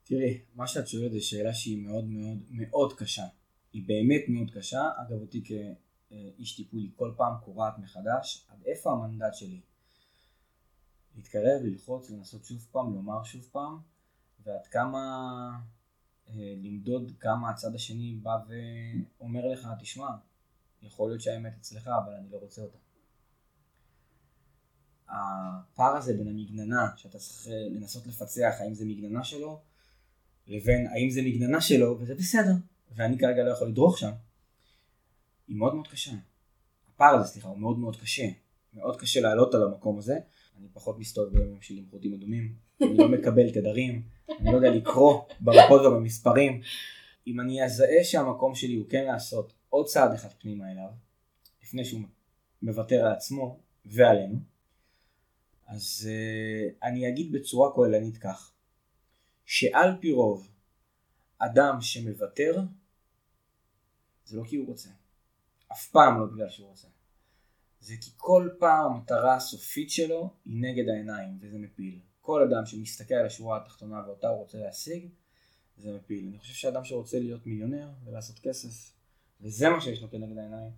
[0.04, 3.24] תראי, מה שאת שואלת זו שאלה שהיא מאוד מאוד מאוד קשה.
[3.74, 4.90] היא באמת מאוד קשה.
[4.98, 8.48] אגב, אותי כאיש טיפול היא כל פעם קורעת מחדש.
[8.50, 9.62] עד איפה המנדט שלי?
[11.16, 13.80] להתקרב, ללחוץ, לנסות שוב פעם, לומר שוב פעם,
[14.44, 15.00] ועד כמה
[16.30, 20.08] אה, למדוד כמה הצד השני בא ואומר לך, תשמע,
[20.82, 22.78] יכול להיות שהאמת אצלך, אבל אני לא רוצה אותה.
[25.10, 29.62] הפער הזה בין המגננה, שאתה צריך לנסות לפצח האם זה מגננה שלו,
[30.48, 32.54] לבין האם זה מגננה שלו, וזה בסדר,
[32.96, 34.12] ואני כרגע לא יכול לדרוך שם,
[35.48, 36.12] היא מאוד מאוד קשה.
[36.94, 38.30] הפער הזה, סליחה, הוא מאוד מאוד קשה.
[38.74, 40.18] מאוד קשה לעלות על המקום הזה.
[40.60, 44.02] אני פחות מסתובב בימים שלי עם חוטים אדומים, אני לא מקבל תדרים,
[44.40, 46.62] אני לא יודע לקרוא במפות ובמספרים.
[47.28, 50.90] אם אני אזהה שהמקום שלי הוא כן לעשות עוד צעד אחד פנימה אליו,
[51.64, 52.02] לפני שהוא
[52.62, 54.40] מוותר על עצמו ועלינו,
[55.68, 58.52] אז uh, אני אגיד בצורה כוללנית כך,
[59.46, 60.48] שעל פי רוב
[61.40, 62.60] אדם שמוותר
[64.26, 64.90] זה לא כי הוא רוצה,
[65.72, 66.88] אף פעם לא בגלל שהוא רוצה,
[67.80, 72.00] זה כי כל פעם המטרה הסופית שלו היא נגד העיניים וזה מפיל.
[72.22, 75.10] כל אדם שמסתכל על השורה התחתונה ואותה הוא רוצה להשיג,
[75.78, 76.28] זה מפיל.
[76.28, 78.94] אני חושב שאדם שרוצה להיות מיליונר ולעשות כסף,
[79.42, 80.72] וזה מה שיש לו כנגד העיניים,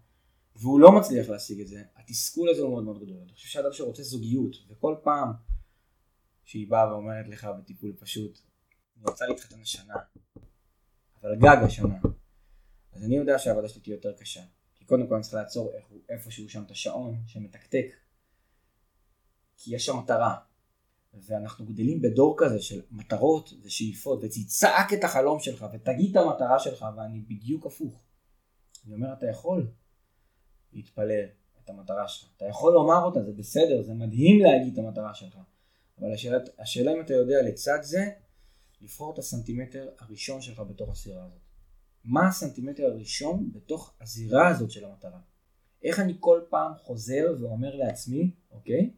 [0.56, 3.18] והוא לא מצליח להשיג את זה, התסכול הזה הוא מאוד מאוד גדול.
[3.22, 5.32] אני חושב שאדם שרוצה זוגיות, וכל פעם
[6.44, 8.40] שהיא באה ואומרת לך בטיפול פשוט,
[8.98, 9.94] אני רוצה להתחתן השנה,
[11.22, 11.96] אבל גג השנה,
[12.96, 14.42] אז אני יודע שהעבודה שלי תהיה יותר קשה.
[14.76, 15.74] כי קודם כל אני צריך לעצור
[16.10, 17.96] איפשהו שם את השעון שמתקתק,
[19.58, 20.36] כי יש שם מטרה.
[21.14, 26.86] ואנחנו גדלים בדור כזה של מטרות ושאיפות, ותצעק את החלום שלך ותגיד את המטרה שלך,
[26.98, 28.02] ואני בדיוק הפוך.
[28.86, 29.72] אני אומר, אתה יכול
[30.74, 31.26] להתפלל
[31.64, 35.38] את המטרה שלך, אתה יכול לומר אותה, זה בסדר, זה מדהים להגיד את המטרה שלך,
[36.00, 38.10] אבל השאלה, השאלה אם אתה יודע לצד זה,
[38.82, 41.45] לבחור את הסנטימטר הראשון שלך בתוך הסירה הזאת.
[42.06, 45.20] מה הסנטימטר הראשון בתוך הזירה הזאת של המטרה?
[45.84, 48.90] איך אני כל פעם חוזר ואומר לעצמי, אוקיי?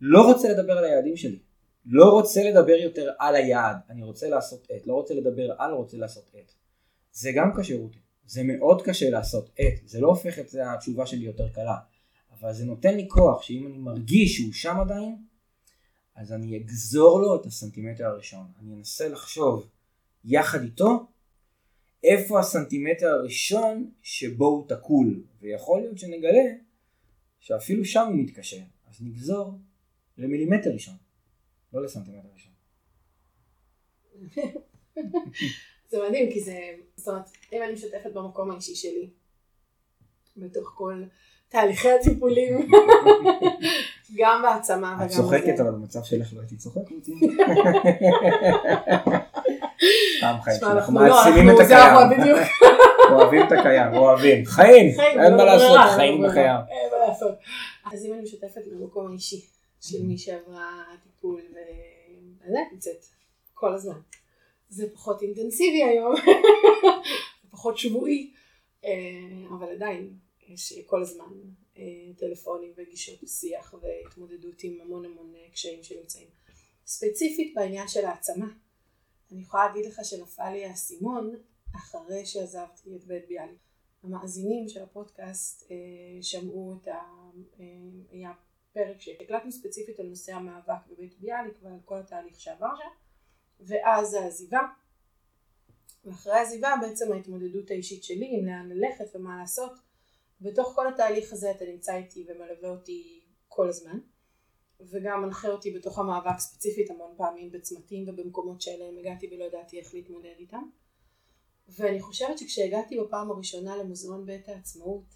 [0.00, 1.38] לא רוצה לדבר על היעדים שלי.
[1.86, 3.76] לא רוצה לדבר יותר על היעד.
[3.90, 4.86] אני רוצה לעשות את.
[4.86, 6.52] לא רוצה לדבר על, רוצה לעשות את.
[7.12, 7.98] זה גם קשה רותי.
[8.26, 9.88] זה מאוד קשה לעשות את.
[9.88, 11.76] זה לא הופך את התשובה שלי יותר קלה.
[12.32, 15.16] אבל זה נותן לי כוח שאם אני מרגיש שהוא שם עדיין,
[16.16, 18.46] אז אני אגזור לו את הסנטימטר הראשון.
[18.60, 19.68] אני אנסה לחשוב
[20.24, 21.06] יחד איתו
[22.04, 25.22] איפה הסנטימטר הראשון שבו הוא תקול.
[25.40, 26.44] ויכול להיות שנגלה
[27.40, 28.60] שאפילו שם הוא מתקשה.
[28.90, 29.58] אז נגזור
[30.18, 30.94] למילימטר ראשון,
[31.72, 32.52] לא לסנטימטר ראשון.
[35.90, 36.58] זה מדהים כי זה,
[36.96, 39.10] זאת אומרת, אם אני משתפת במקום האישי שלי,
[40.36, 41.02] בתוך כל
[41.48, 42.68] תהליכי הטיפולים,
[44.18, 45.06] גם בהעצמה וגם.
[45.06, 46.90] את צוחקת אבל במצב שלך לא הייתי צוחק
[50.18, 52.36] סתם חיים שאנחנו מעצימים את הקיים.
[53.12, 54.44] אוהבים את הקיים, אוהבים.
[54.44, 56.56] חיים, אין מה לעשות, חיים בחיים.
[56.70, 57.34] אין מה לעשות.
[57.92, 59.40] אז אם אני משתפת במקום האישי,
[59.80, 63.04] של מי שעברה טיפול וזה נמצאת
[63.54, 64.00] כל הזמן.
[64.68, 66.32] זה פחות אינטנסיבי היום, זה
[67.52, 68.32] פחות שבועי,
[68.84, 68.90] אה,
[69.58, 70.12] אבל עדיין
[70.48, 71.32] יש כל הזמן
[71.78, 71.82] אה,
[72.16, 76.26] טלפונים וגישות שיח והתמודדות עם המון המון קשיים שנמצאים.
[76.86, 78.46] ספציפית בעניין של העצמה,
[79.34, 81.34] אני יכולה להגיד לך שנפל לי האסימון
[81.76, 83.58] אחרי שעזבתי את בית ביאליק.
[84.02, 87.00] המאזינים של הפודקאסט אה, שמעו את ה...
[88.10, 88.32] היה
[88.72, 92.88] פרק שהקלטנו ספציפית על נושא המאבק בבית ביאליק ועל כל התהליך שעבר שם,
[93.60, 94.60] ואז העזיבה.
[96.04, 99.72] ואחרי העזיבה בעצם ההתמודדות האישית שלי עם לאן ללכת ומה לעשות.
[100.40, 103.98] בתוך כל התהליך הזה אתה נמצא איתי ומלווה אותי כל הזמן.
[104.90, 109.94] וגם מנחה אותי בתוך המאבק ספציפית המון פעמים בצמתים ובמקומות שאליהם הגעתי ולא ידעתי איך
[109.94, 110.62] להתמודד איתם.
[111.68, 115.14] ואני חושבת שכשהגעתי בפעם הראשונה למוזיאון בית העצמאות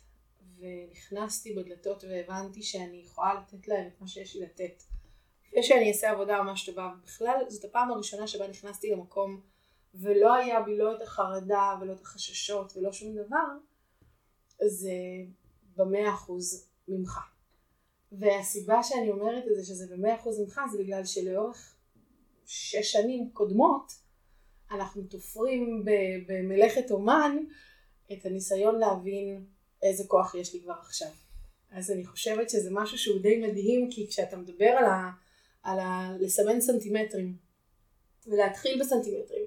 [0.58, 4.82] ונכנסתי בדלתות והבנתי שאני יכולה לתת להם את מה שיש לי לתת.
[5.48, 9.40] לפני שאני אעשה עבודה ממש טובה, בכלל זאת הפעם הראשונה שבה נכנסתי למקום
[9.94, 13.46] ולא היה בי לא את החרדה ולא את החששות ולא שום דבר,
[14.66, 14.92] זה
[15.76, 17.18] במאה אחוז ממך.
[18.12, 21.74] והסיבה שאני אומרת את זה שזה במאה אחוז ממך זה בגלל שלאורך
[22.46, 23.92] שש שנים קודמות
[24.70, 25.84] אנחנו תופרים
[26.26, 27.36] במלאכת אומן
[28.12, 29.44] את הניסיון להבין
[29.82, 31.08] איזה כוח יש לי כבר עכשיו.
[31.70, 35.10] אז אני חושבת שזה משהו שהוא די מדהים כי כשאתה מדבר על, ה,
[35.62, 37.36] על ה, לסמן סנטימטרים
[38.26, 39.44] ולהתחיל בסנטימטרים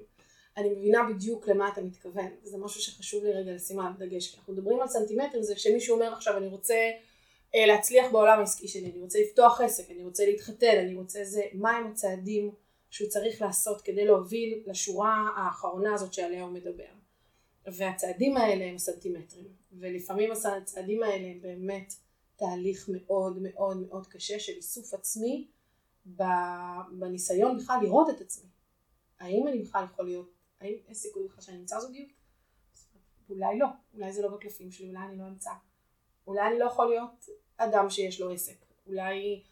[0.56, 4.36] אני מבינה בדיוק למה אתה מתכוון וזה משהו שחשוב לי רגע לשים על דגש כי
[4.36, 6.90] אנחנו מדברים על סנטימטרים זה כשמישהו אומר עכשיו אני רוצה
[7.54, 11.86] להצליח בעולם העסקי שלי, אני רוצה לפתוח עסק, אני רוצה להתחתן, אני רוצה זה, מהם
[11.86, 12.54] הצעדים
[12.90, 16.92] שהוא צריך לעשות כדי להוביל לשורה האחרונה הזאת שעליה הוא מדבר.
[17.66, 21.94] והצעדים האלה הם סנטימטרים, ולפעמים הצעדים האלה הם באמת
[22.36, 25.48] תהליך מאוד מאוד מאוד קשה של איסוף עצמי
[26.92, 28.48] בניסיון בכלל לראות את עצמי.
[29.20, 32.08] האם אני בכלל יכול להיות, האם יש סיכוי בכלל שאני אמצא זוגיות?
[33.30, 35.50] אולי לא, אולי זה לא בקלפים שלי, אולי אני לא אמצא.
[36.26, 38.56] אולי אני לא יכול להיות אדם שיש לו עסק.
[38.86, 39.42] אולי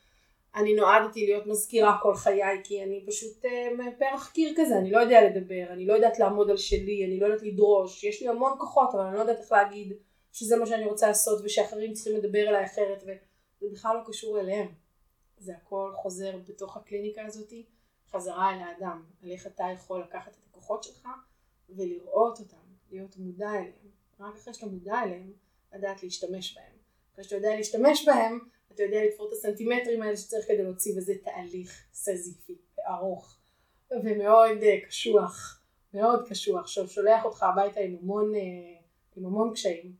[0.55, 4.99] אני נועדתי להיות מזכירה כל חיי כי אני פשוט אה, פרח קיר כזה, אני לא
[4.99, 8.53] יודע לדבר, אני לא יודעת לעמוד על שלי, אני לא יודעת לדרוש, יש לי המון
[8.59, 9.93] כוחות אבל אני לא יודעת איך להגיד
[10.33, 14.69] שזה מה שאני רוצה לעשות ושאחרים צריכים לדבר אליי אחרת וזה בכלל לא קשור אליהם.
[15.39, 17.67] זה הכל חוזר בתוך הקליניקה הזאתי
[18.11, 21.09] חזרה אל האדם, על איך אתה יכול לקחת את הכוחות שלך
[21.69, 22.57] ולראות אותם,
[22.91, 23.91] להיות מודע אליהם.
[24.21, 25.33] רק אחרי שאתה מודע אליהם,
[25.75, 26.73] לדעת להשתמש בהם.
[27.13, 28.39] אחרי שאתה יודע להשתמש בהם,
[28.73, 32.57] אתה יודע לתפור את הסנטימטרים האלה שצריך כדי להוציא, וזה תהליך סזיפי,
[32.89, 33.37] ארוך,
[33.91, 35.63] ומאוד uh, קשוח,
[35.95, 38.39] מאוד קשוח, ששולח אותך הביתה עם המון, uh,
[39.17, 39.93] עם המון קשיים.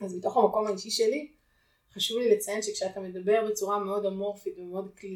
[0.00, 1.32] אז מתוך המקום האישי שלי,
[1.92, 5.06] חשוב לי לציין שכשאתה מדבר בצורה מאוד אמורפית ומאוד כל,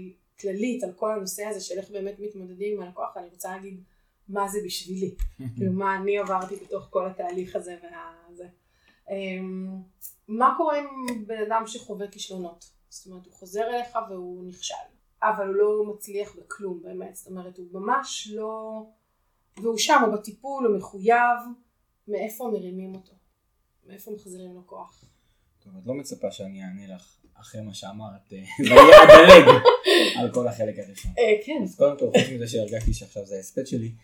[0.40, 3.82] כללית על כל הנושא הזה של איך באמת מתמודדים עם הלקוח, אני רוצה להגיד
[4.28, 5.14] מה זה בשבילי,
[5.56, 7.76] כאילו מה אני עברתי בתוך כל התהליך הזה
[8.32, 8.48] וזה.
[9.10, 9.82] אמ,
[10.28, 12.70] מה קורה עם בן אדם שחווה כישלונות?
[12.88, 14.74] זאת אומרת, הוא חוזר אליך והוא נכשל,
[15.22, 18.82] אבל הוא לא מצליח בכלום באמת, זאת אומרת, הוא ממש לא...
[19.56, 21.38] והוא שם, הוא בטיפול, הוא מחויב,
[22.08, 23.12] מאיפה מרימים אותו?
[23.86, 25.04] מאיפה מחזירים לו כוח?
[25.64, 28.38] טוב, את לא מצפה שאני אענה לך אחרי מה שאמרת, אה,
[28.70, 29.62] ואני אדלג
[30.18, 31.12] על כל החלק הראשון.
[31.18, 31.60] אה, כן.
[31.62, 33.92] אז קודם כל, חוץ מזה שהרגשתי שעכשיו זה ההספד שלי,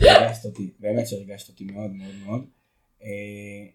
[0.10, 2.44] הרגשת אותי, באמת שהרגשת אותי מאוד מאוד מאוד.
[3.04, 3.66] אה,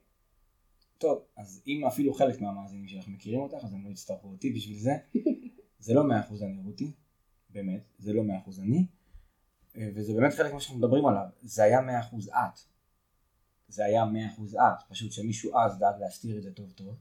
[0.97, 4.77] טוב, אז אם אפילו חלק מהמאזינים שלך מכירים אותך, אז הם לא יצטרכו אותי בשביל
[4.77, 4.91] זה.
[5.79, 6.91] זה לא מאה אחוז אני רותי,
[7.49, 8.85] באמת, זה לא מאה אחוז אני,
[9.77, 12.59] אה, וזה באמת חלק ממה שאנחנו מדברים עליו, זה היה מאה אחוז את.
[13.67, 16.95] זה היה מאה אחוז את, פשוט שמישהו אז דאג להסתיר את זה טוב טוב,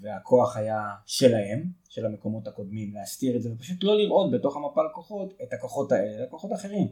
[0.00, 5.34] והכוח היה שלהם, של המקומות הקודמים, להסתיר את זה, ופשוט לא לראות בתוך המפל כוחות
[5.42, 6.88] את הכוחות האלה, כוחות אחרים.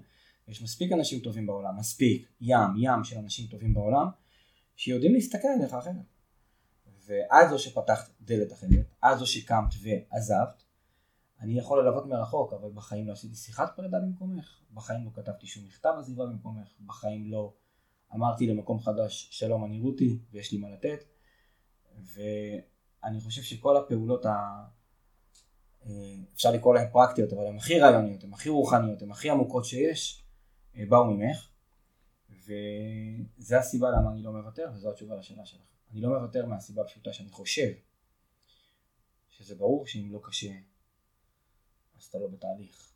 [0.49, 4.07] יש מספיק אנשים טובים בעולם, מספיק, ים, ים של אנשים טובים בעולם,
[4.79, 6.15] שיודעים להסתכל עליך אחרת.
[7.07, 10.65] ואז זו שפתחת דלת אחרת, אז זו שקמת ועזבת,
[11.41, 15.65] אני יכול ללוות מרחוק, אבל בחיים לא עשיתי שיחת פרידה במקומך, בחיים לא כתבתי שום
[15.65, 17.55] מכתב עזיבה במקומך, בחיים לא
[18.15, 21.05] אמרתי למקום חדש שלום אני רותי ויש לי מה לתת,
[21.97, 24.65] ואני חושב שכל הפעולות ה...
[25.87, 29.65] אה, אפשר לקרוא להן פרקטיות, אבל הן הכי רעיוניות, הן הכי רוחניות, הן הכי עמוקות
[29.65, 30.25] שיש,
[30.77, 31.48] אה, באו ממך.
[32.49, 35.61] וזה הסיבה למה אני לא מוותר, וזו התשובה לשאלה שלך.
[35.93, 37.73] אני לא מוותר מהסיבה הפשוטה שאני חושב
[39.29, 40.53] שזה ברור שאם לא קשה,
[41.99, 42.93] אז אתה לא בתהליך.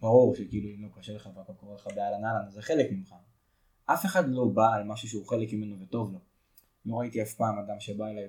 [0.00, 3.14] ברור שכאילו אם לא קשה לך והכל קורה לך באהלן אהלן, זה חלק ממך.
[3.86, 6.18] אף אחד לא בא על משהו שהוא חלק ממנו וטוב לו.
[6.86, 8.28] לא ראיתי אף פעם אדם שבא אליי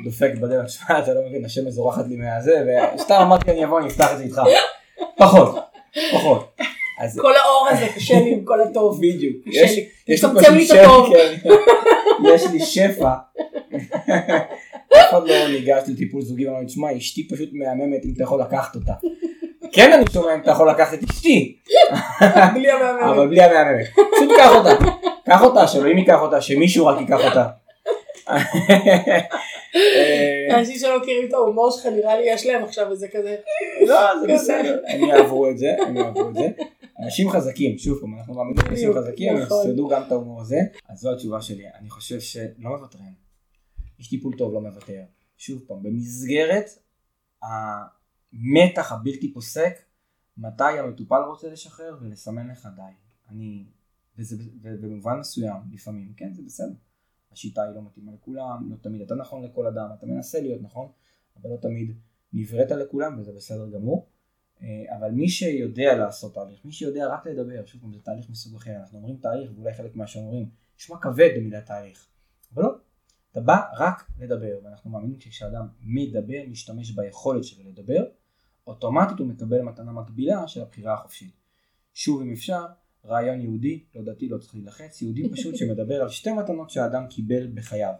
[0.00, 2.64] ודופק בדרך, שמע אתה לא מבין, השם מזורחת לי מהזה,
[2.94, 4.40] וסתם אמרתי אני אבוא אני אפתח את זה איתך.
[5.16, 5.54] פחות,
[6.12, 6.51] פחות.
[7.02, 7.18] אז...
[7.22, 8.98] כל האור הזה קשה לי עם כל הטוב.
[8.98, 9.36] בדיוק.
[9.46, 11.02] יש, יש לי שפע.
[11.12, 11.50] כן.
[12.34, 13.12] יש לי שפע.
[14.92, 18.40] אף אחד לא ניגש לטיפול זוגי ואמר לי, תשמע, אשתי פשוט מהממת אם אתה יכול
[18.40, 18.92] לקחת אותה.
[19.72, 21.56] כן אני שומע אם אתה יכול לקחת את אשתי.
[22.54, 23.02] בלי המהממת.
[23.02, 23.86] אבל בלי המהממת.
[23.92, 24.84] פשוט קח אותה.
[25.26, 27.46] קח אותה, שאלוהים ייקח אותה, שמישהו רק ייקח אותה.
[29.76, 33.36] אה, אנשים שלא מכירים את ההומור שלך, נראה לי יש להם עכשיו איזה כזה.
[33.86, 36.48] לא, זה בסדר, הם יעברו את זה, הם יעברו את זה.
[37.02, 39.66] אנשים חזקים, שוב פעם, אנחנו מאמינים בדיוק, חזקים, הם נכון.
[39.66, 40.56] יסעדו גם את ההומור הזה.
[40.88, 43.14] אז זו התשובה שלי, אני חושב שלא מוותרים.
[43.98, 45.02] איש טיפול טוב לא מוותר.
[45.36, 46.64] שוב פעם, במסגרת
[47.42, 49.74] המתח הבלתי פוסק,
[50.36, 52.82] מתי המטופל רוצה לשחרר ולסמן לך די.
[53.28, 53.64] אני,
[54.18, 56.74] וזה במובן מסוים, לפעמים, כן, זה בסדר.
[57.32, 60.88] השיטה היא לא מתאימה לכולם, לא תמיד אתה נכון לכל אדם, אתה מנסה להיות נכון,
[61.36, 61.96] אבל לא תמיד
[62.32, 64.08] נבראת לכולם וזה בסדר גמור.
[64.62, 68.56] אה, אבל מי שיודע לעשות תהליך, מי שיודע רק לדבר, שוב פעם זה תהליך מסוג
[68.56, 70.48] אחר, אנחנו אומרים תהליך ואולי חלק מהשאר אומרים,
[70.78, 72.06] נשמע כבד במילה תהליך,
[72.54, 72.68] אבל לא,
[73.32, 78.04] אתה בא רק לדבר, ואנחנו מאמינים שכשאדם מדבר, משתמש ביכולת שלו לדבר,
[78.66, 81.32] אוטומטית הוא מקבל מתנה מקבילה של הבחירה החופשית.
[81.94, 82.66] שוב אם אפשר,
[83.04, 87.46] רעיון יהודי, לא דתי, לא צריך להילחץ, יהודי פשוט שמדבר על שתי מתנות שהאדם קיבל
[87.54, 87.94] בחייו.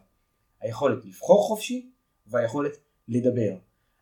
[0.60, 1.90] היכולת לבחור חופשי
[2.26, 2.72] והיכולת
[3.08, 3.56] לדבר.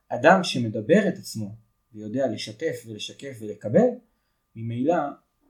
[0.09, 1.55] אדם שמדבר את עצמו
[1.93, 3.89] ויודע לשתף ולשקף ולקבל,
[4.57, 4.95] ממילא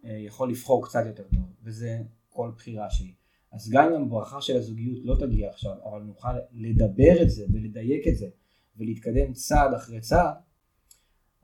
[0.05, 1.98] אה, יכול לבחור קצת יותר טוב, וזה
[2.29, 3.14] כל בחירה שהיא.
[3.53, 8.09] אז גם אם הברכה של הזוגיות לא תגיע עכשיו, אבל נוכל לדבר את זה ולדייק
[8.09, 8.29] את זה
[8.76, 10.35] ולהתקדם צעד אחרי צעד,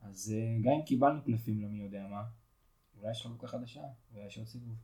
[0.01, 2.23] אז אה, גם אם קיבלנו קלפים לא מי יודע מה,
[2.97, 3.81] אולי יש חלוקה חדשה,
[4.13, 4.75] אולי יש עוד סיבוב.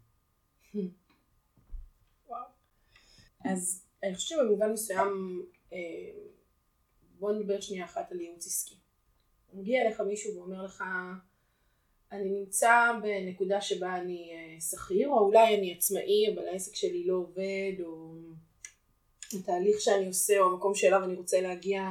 [3.46, 5.42] אז אני חושבת שבמובן מסוים,
[5.74, 5.78] אה,
[7.20, 8.76] בוא נדבר שנייה אחת על ייעוץ עסקי.
[9.54, 10.84] מגיע אליך מישהו ואומר לך,
[12.12, 17.16] אני נמצא בנקודה שבה אני אה, שכיר, או אולי אני עצמאי, אבל העסק שלי לא
[17.16, 18.14] עובד, או
[19.34, 21.84] התהליך שאני עושה, או המקום שאליו אני רוצה להגיע,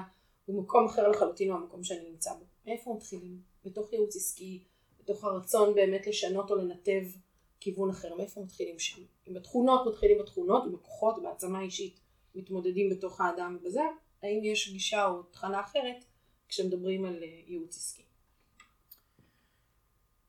[0.47, 2.45] הוא מקום אחר לחלוטין מהמקום שאני נמצא בו.
[2.67, 3.41] מאיפה מתחילים?
[3.65, 4.63] בתוך ייעוץ עסקי,
[5.01, 7.03] בתוך הרצון באמת לשנות או לנתב
[7.61, 9.03] כיוון אחר, מאיפה מתחילים שם?
[9.27, 12.01] עם התכונות מתחילים בתכונות, עם הכוחות, בהעצמה אישית,
[12.35, 13.83] מתמודדים בתוך האדם ובזה,
[14.23, 16.05] האם יש גישה או תחנה אחרת
[16.53, 18.03] כשמדברים על אה, ייעוץ עסקי?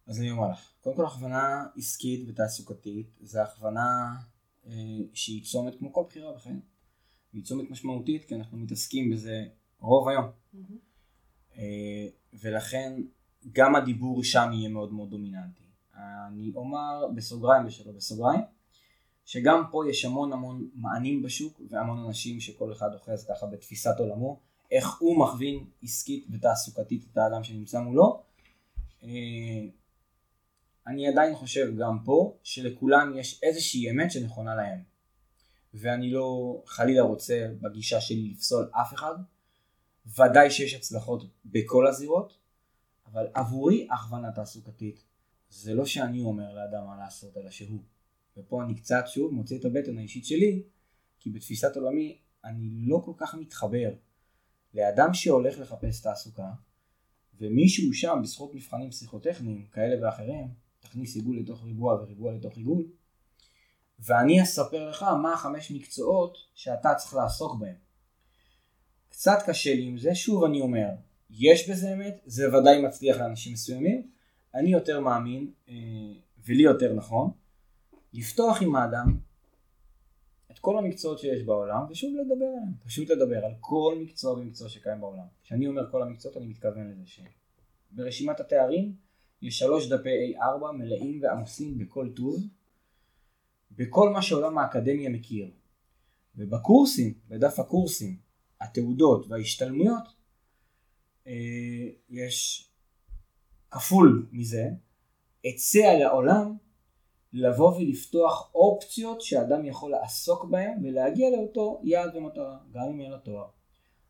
[0.07, 4.15] אז אני אומר לך, קודם כל הכוונה עסקית ותעסוקתית זה הכוונה
[4.65, 4.71] אה,
[5.13, 6.61] שהיא צומת כמו כל בחירה בחיים.
[7.33, 9.45] היא צומת משמעותית כי אנחנו מתעסקים בזה
[9.79, 10.25] רוב היום.
[11.57, 13.01] אה, ולכן
[13.51, 15.63] גם הדיבור שם יהיה מאוד מאוד דומיננטי.
[16.27, 18.41] אני אומר בסוגריים ושלא בסוגריים,
[19.25, 24.39] שגם פה יש המון המון מענים בשוק והמון אנשים שכל אחד אוחז ככה בתפיסת עולמו,
[24.73, 28.23] איך הוא מכווין עסקית ותעסוקתית את האדם שנמצא מולו.
[29.03, 29.09] אה,
[30.87, 34.83] אני עדיין חושב גם פה שלכולם יש איזושהי אמת שנכונה להם.
[35.73, 39.15] ואני לא חלילה רוצה בגישה שלי לפסול אף אחד.
[40.07, 42.37] ודאי שיש הצלחות בכל הזירות,
[43.05, 45.03] אבל עבורי הכוונה תעסוקתית
[45.49, 47.79] זה לא שאני אומר לאדם מה לעשות, אלא שהוא.
[48.37, 50.63] ופה אני קצת שוב מוצא את הבטן האישית שלי,
[51.19, 53.93] כי בתפיסת עולמי אני לא כל כך מתחבר
[54.73, 56.49] לאדם שהולך לחפש תעסוקה,
[57.41, 60.47] ומישהו שם בזכות מבחנים פסיכוטכניים כאלה ואחרים,
[60.79, 62.85] תכניס עיגול לתוך ריבוע וריבוע לתוך עיגול,
[63.99, 67.75] ואני אספר לך מה החמש מקצועות שאתה צריך לעסוק בהם.
[69.09, 70.89] קצת קשה לי עם זה, שוב אני אומר,
[71.29, 74.07] יש בזה אמת, זה ודאי מצליח לאנשים מסוימים,
[74.55, 75.73] אני יותר מאמין, אה,
[76.45, 77.31] ולי יותר נכון,
[78.13, 79.17] לפתוח עם האדם
[80.53, 85.01] את כל המקצועות שיש בעולם, ושוב לדבר עליהם, פשוט לדבר על כל מקצוע ומקצוע שקיים
[85.01, 85.25] בעולם.
[85.43, 87.03] כשאני אומר כל המקצועות אני מתכוון לזה
[87.93, 88.95] שברשימת התארים
[89.41, 92.35] יש שלוש דפי A4 מלאים ועמוסים בכל טוב,
[93.71, 95.51] בכל מה שעולם האקדמיה מכיר.
[96.35, 98.17] ובקורסים, בדף הקורסים,
[98.61, 100.03] התעודות וההשתלמויות,
[101.27, 101.33] אה,
[102.09, 102.69] יש
[103.71, 104.69] כפול מזה,
[105.43, 106.55] היצע לעולם
[107.33, 113.17] לבוא ולפתוח אופציות שאדם יכול לעסוק בהן ולהגיע לאותו יעד ומטרה, גם אם אין לו
[113.17, 113.45] תואר.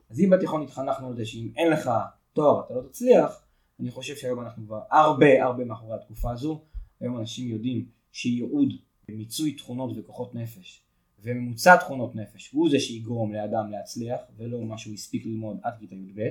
[0.10, 1.92] אז אם בתיכון התחנכנו על זה שאם אין לך
[2.34, 3.46] תואר אתה לא תצליח,
[3.80, 6.62] אני חושב שהיום אנחנו כבר הרבה הרבה מאחורי התקופה הזו.
[7.00, 8.74] היום אנשים יודעים שייעוד
[9.10, 10.84] מיצוי תכונות וכוחות נפש
[11.20, 15.96] וממוצע תכונות נפש הוא זה שיגרום לאדם להצליח ולא מה שהוא הספיק ללמוד עד כיתה
[15.96, 16.22] י"ב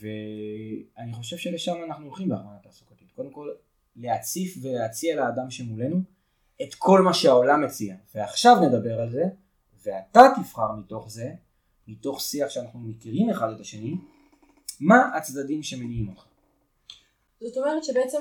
[0.00, 3.12] ואני חושב שלשם אנחנו הולכים בהכוונה תעסוקתית.
[3.12, 3.50] קודם כל
[3.96, 5.96] להציף ולהציע לאדם שמולנו
[6.62, 9.24] את כל מה שהעולם מציע ועכשיו נדבר על זה
[9.82, 11.30] ואתה תבחר מתוך זה
[11.88, 13.94] מתוך שיח שאנחנו מכירים אחד את השני
[14.80, 16.24] מה הצדדים שמניעים אותך.
[17.40, 18.18] זאת אומרת שבעצם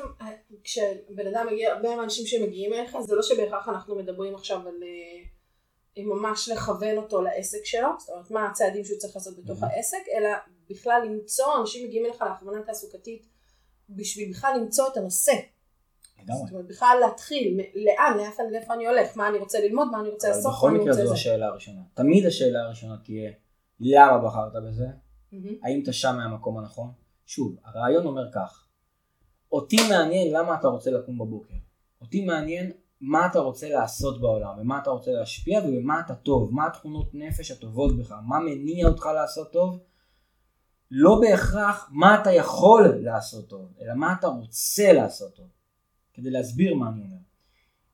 [0.64, 6.04] כשבן אדם מגיע, הרבה מהאנשים שמגיעים אליך, זה לא שבהכרח אנחנו מדברים עכשיו על אה,
[6.04, 9.66] ממש לכוון אותו לעסק שלו, זאת אומרת מה הצעדים שהוא צריך לעשות בתוך Mhm.
[9.66, 10.30] העסק, אלא
[10.70, 13.26] בכלל למצוא, אנשים מגיעים אליך להכוונה תעסוקתית
[13.90, 15.34] בשביל בכלל למצוא את הנושא.
[16.28, 18.18] זאת אומרת, בכלל להתחיל, לאן,
[18.52, 21.06] לאיפה אני הולך, מה אני רוצה ללמוד, מה אני רוצה לעשות, בכל מה אני מקרה
[21.06, 21.14] זו.
[21.14, 21.82] השאלה הראשונה.
[21.94, 23.32] תמיד השאלה הראשונה תהיה,
[23.80, 24.86] למה בחרת בזה?
[25.64, 26.92] האם אתה שם מהמקום הנכון?
[27.26, 28.68] שוב, הרעיון אומר כך,
[29.52, 31.54] אותי מעניין למה אתה רוצה לקום בבוקר.
[32.02, 36.68] אותי מעניין מה אתה רוצה לעשות בעולם, ומה אתה רוצה להשפיע, ובמה אתה טוב, מה
[36.68, 39.80] התכונות נפש הטובות בך, מה מניע אותך לעשות טוב,
[40.92, 45.46] לא בהכרח מה אתה יכול לעשות טוב, אלא מה אתה רוצה לעשות טוב.
[46.16, 47.18] כדי להסביר מה אני אומר.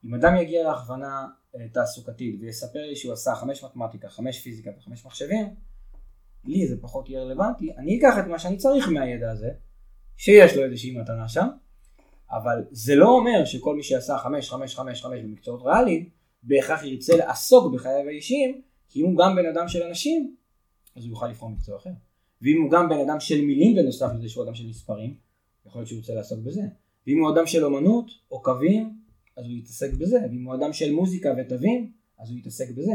[0.04, 5.06] אם אדם יגיע להכוונה אה, תעסוקתית ויספר לי שהוא עשה חמש מתמטיקה, חמש פיזיקה וחמש
[5.06, 5.54] מחשבים,
[6.44, 9.50] לי זה פחות יהיה רלוונטי, אני אקח את מה שאני צריך מהידע הזה,
[10.16, 11.46] שיש לו איזושהי מתנה שם,
[12.30, 16.08] אבל זה לא אומר שכל מי שעשה חמש, חמש, חמש, חמש במקצועות ריאליים,
[16.42, 20.36] בהכרח ירצה לעסוק בחייו האישיים, כי אם הוא גם בן אדם של אנשים,
[20.96, 21.90] אז הוא יוכל לבחור מקצוע אחר.
[22.42, 25.16] ואם הוא גם בן אדם של מילים בנוסף לזה שהוא אדם של מספרים,
[25.66, 26.62] יכול להיות שהוא רוצה לעסוק בזה.
[27.06, 29.02] ואם הוא אדם של אומנות או קווים,
[29.36, 30.18] אז הוא יתעסק בזה.
[30.30, 32.92] ואם הוא אדם של מוזיקה ותווים, אז הוא יתעסק בזה.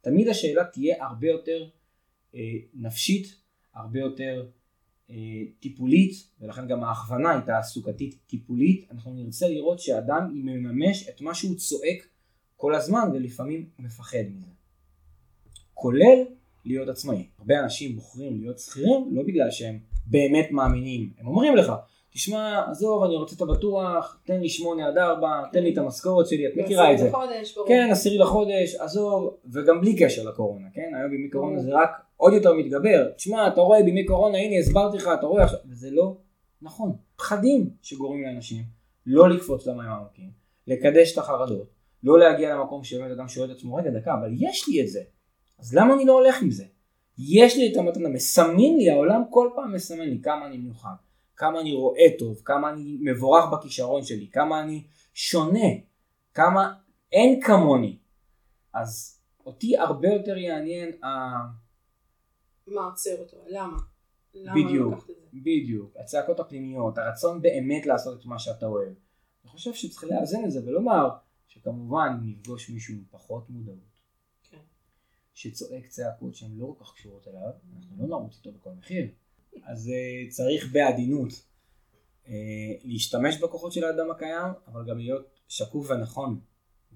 [0.00, 1.68] תמיד השאלה תהיה הרבה יותר
[2.34, 2.40] אה,
[2.74, 3.36] נפשית,
[3.74, 4.46] הרבה יותר
[5.10, 5.16] אה,
[5.60, 8.86] טיפולית, ולכן גם ההכוונה היא תעסוקתית טיפולית.
[8.90, 12.08] אנחנו נרצה לראות שאדם מממש את מה שהוא צועק
[12.56, 14.50] כל הזמן, ולפעמים מפחד מזה.
[15.74, 16.24] כולל
[16.64, 17.26] להיות עצמאי.
[17.38, 21.72] הרבה אנשים בוחרים להיות שכירים לא בגלל שהם באמת מאמינים, הם אומרים לך,
[22.14, 26.26] תשמע, עזוב, אני רוצה את הבטוח, תן לי שמונה עד ארבע, תן לי את המשכורת
[26.26, 27.10] שלי, את מכירה את זה.
[27.10, 27.68] ברור.
[27.68, 30.92] כן, עשירי לחודש, עזוב, וגם בלי קשר לקורונה, כן?
[30.98, 33.10] היום בימי קורונה זה רק עוד יותר מתגבר.
[33.16, 36.16] תשמע, אתה רואה בימי קורונה, הנה הסברתי לך, אתה רואה עכשיו, וזה לא
[36.62, 36.92] נכון.
[37.16, 38.62] פחדים שגורמים לאנשים
[39.06, 40.30] לא לקפוץ למים העמוקים,
[40.66, 41.68] לקדש את החרדות,
[42.02, 45.00] לא להגיע למקום שבאמת אדם שואל את עצמו, רגע דקה, אבל יש לי את זה,
[45.58, 46.64] אז למה אני לא הולך עם זה?
[47.18, 50.94] יש לי את המתנה, מסמנים לי, העולם כל פעם מסמן לי כמה אני מיוחד,
[51.36, 55.68] כמה אני רואה טוב, כמה אני מבורך בכישרון שלי, כמה אני שונה,
[56.34, 56.74] כמה
[57.12, 57.98] אין כמוני.
[58.74, 61.08] אז אותי הרבה יותר יעניין ה...
[62.66, 63.36] מה עוצר אותו?
[63.46, 63.78] למה?
[64.34, 65.10] למה בדיוק?
[65.34, 68.92] בדיוק, הצעקות הפנימיות, הרצון באמת לעשות את מה שאתה אוהב.
[69.42, 71.08] אני חושב שצריך לאזן את זה ולומר
[71.48, 74.00] שכמובן נפגוש מישהו עם פחות מודעות,
[74.50, 74.58] כן.
[75.34, 79.08] שצועק צעקות שהן לא כל כך קשורות אליו, אנחנו לא נרוץ איתו בכל מחיר.
[79.62, 82.28] אז uh, צריך בעדינות uh,
[82.84, 86.40] להשתמש בכוחות של האדם הקיים, אבל גם להיות שקוף ונכון,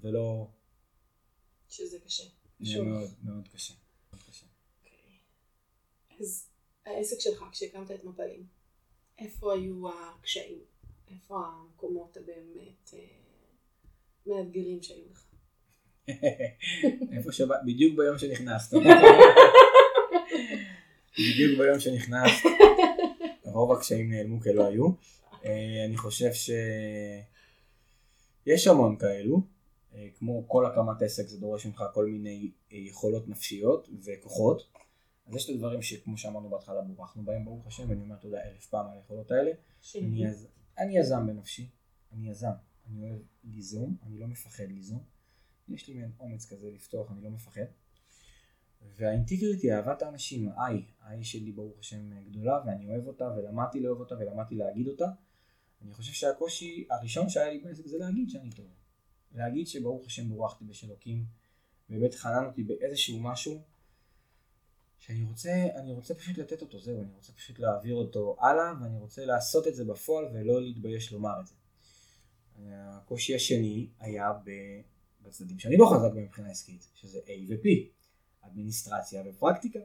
[0.00, 0.48] ולא...
[1.68, 2.24] שזה קשה.
[2.60, 2.82] זה.
[2.82, 3.74] מאוד מאוד קשה.
[4.12, 4.46] מאוד קשה.
[4.78, 5.18] אוקיי.
[6.20, 6.48] אז
[6.86, 8.46] העסק שלך, כשהקמת את מפלים,
[9.18, 10.58] איפה היו הקשיים?
[11.10, 12.98] איפה המקומות הבאמת אה,
[14.26, 15.24] מאתגרים שהיו לך?
[17.16, 18.76] איפה שבא, בדיוק ביום שנכנסת.
[21.18, 22.44] בדיוק ביום שנכנסת,
[23.44, 24.88] רוב הקשיים נעלמו כלא היו.
[25.44, 26.30] אה, אני חושב
[28.46, 29.42] שיש המון כאלו,
[29.94, 34.62] אה, כמו כל הקמת עסק זה דורש ממך כל מיני אה, יכולות נפשיות וכוחות.
[35.26, 38.66] אז יש את הדברים שכמו שאמרנו בהתחלה בורכנו בהם ברוך השם, ואני אומר תודה אלף
[38.66, 39.50] פעם על היכולות האלה.
[39.98, 40.46] אני, יז...
[40.78, 41.68] אני יזם בנפשי,
[42.12, 42.50] אני יזם,
[42.90, 45.02] אני אוהב ליזום, אני לא מפחד ליזום.
[45.68, 47.64] יש לי מעין אומץ כזה לפתוח, אני לא מפחד.
[48.96, 54.14] והאינטגריטי, אהבת האנשים, האי, האי שלי ברוך השם גדולה, ואני אוהב אותה, ולמדתי לאהוב אותה,
[54.14, 55.06] ולמדתי להגיד אותה.
[55.82, 58.66] אני חושב שהקושי הראשון שהיה לי בעסק זה להגיד שאני טוב.
[59.34, 61.24] להגיד שברוך השם בורכתי בשלוקים,
[61.90, 63.62] ובאמת חנן אותי באיזשהו משהו,
[64.98, 68.98] שאני רוצה, אני רוצה פשוט לתת אותו, זהו, אני רוצה פשוט להעביר אותו הלאה, ואני
[68.98, 71.54] רוצה לעשות את זה בפועל ולא להתבייש לומר את זה.
[72.72, 74.32] הקושי השני היה
[75.22, 77.68] בצדדים שאני לא חזק בהם מבחינה עסקית, שזה A ו-P,
[78.50, 79.78] אדמיניסטרציה ופרקטיקה.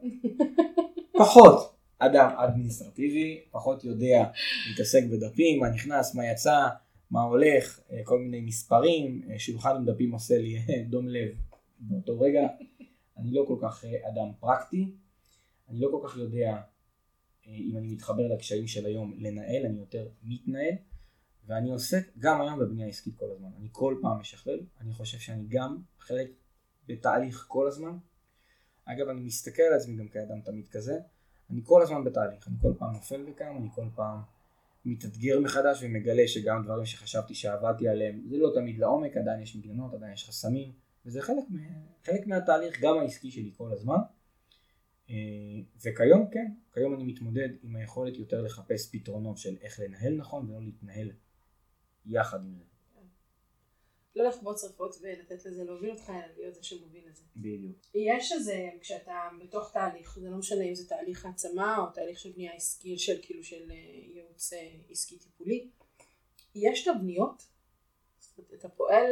[1.19, 4.29] פחות אדם אדמיניסטרטיבי, פחות יודע
[4.69, 6.67] להתעסק בדפים, מה נכנס, מה יצא,
[7.11, 11.31] מה הולך, אה, כל מיני מספרים, אה, שולחן עם דפים עושה לי אה, דום לב
[11.79, 12.41] באותו רגע.
[13.17, 14.91] אני לא כל כך אדם פרקטי,
[15.69, 16.61] אני לא כל כך יודע
[17.47, 20.73] אם אני מתחבר לקשיים של היום לנהל, אני יותר מתנהל,
[21.45, 23.49] ואני עוסק גם היום בבנייה עסקית כל הזמן.
[23.59, 26.31] אני כל פעם משכלל, אני חושב שאני גם חלק
[26.87, 27.97] בתהליך כל הזמן.
[28.85, 30.99] אגב, אני מסתכל על עצמי גם כאדם תמיד כזה,
[31.49, 34.19] אני כל הזמן בתהליך, אני כל פעם נופל וקם, אני כל פעם
[34.85, 39.93] מתאתגר מחדש ומגלה שגם דברים שחשבתי שעבדתי עליהם, זה לא תמיד לעומק, עדיין יש מגננות,
[39.93, 40.71] עדיין יש חסמים,
[41.05, 41.43] וזה חלק,
[42.03, 43.97] חלק מהתהליך גם העסקי שלי כל הזמן.
[45.09, 45.15] אה,
[45.83, 50.61] וכיום כן, כיום אני מתמודד עם היכולת יותר לחפש פתרונות של איך לנהל נכון ולא
[50.61, 51.11] להתנהל
[52.05, 52.63] יחד עם זה.
[54.15, 57.23] לא לכבות שרפות ולתת לזה להוביל אותך, אלא להיות זה שמוביל לזה.
[57.35, 57.77] בדיוק.
[57.95, 62.31] יש איזה, כשאתה בתוך תהליך, זה לא משנה אם זה תהליך העצמה או תהליך של
[62.31, 63.75] בנייה עסקית, של כאילו של אה,
[64.15, 65.69] ייעוץ אה, עסקי טיפולי,
[66.55, 67.43] יש תבניות
[68.53, 69.05] אתה פועל,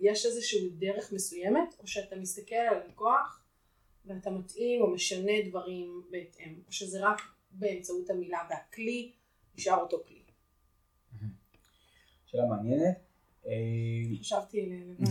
[0.00, 3.44] יש איזושהי דרך מסוימת, או שאתה מסתכל על הלקוח
[4.04, 7.20] ואתה מתאים או משנה דברים בהתאם, או שזה רק
[7.50, 9.12] באמצעות המילה והכלי
[9.54, 10.22] נשאר אותו כלי.
[12.26, 13.07] שאלה מעניינת.
[13.48, 15.10] אה, חשבתי לבד.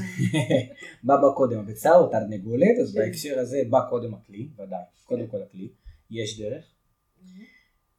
[1.03, 2.77] מה בא קודם, הביצה או תרנגולת?
[2.81, 2.99] אז כן.
[2.99, 5.69] בהקשר הזה בא קודם הכלי, ודאי, קודם כל הכלי,
[6.11, 6.65] יש דרך,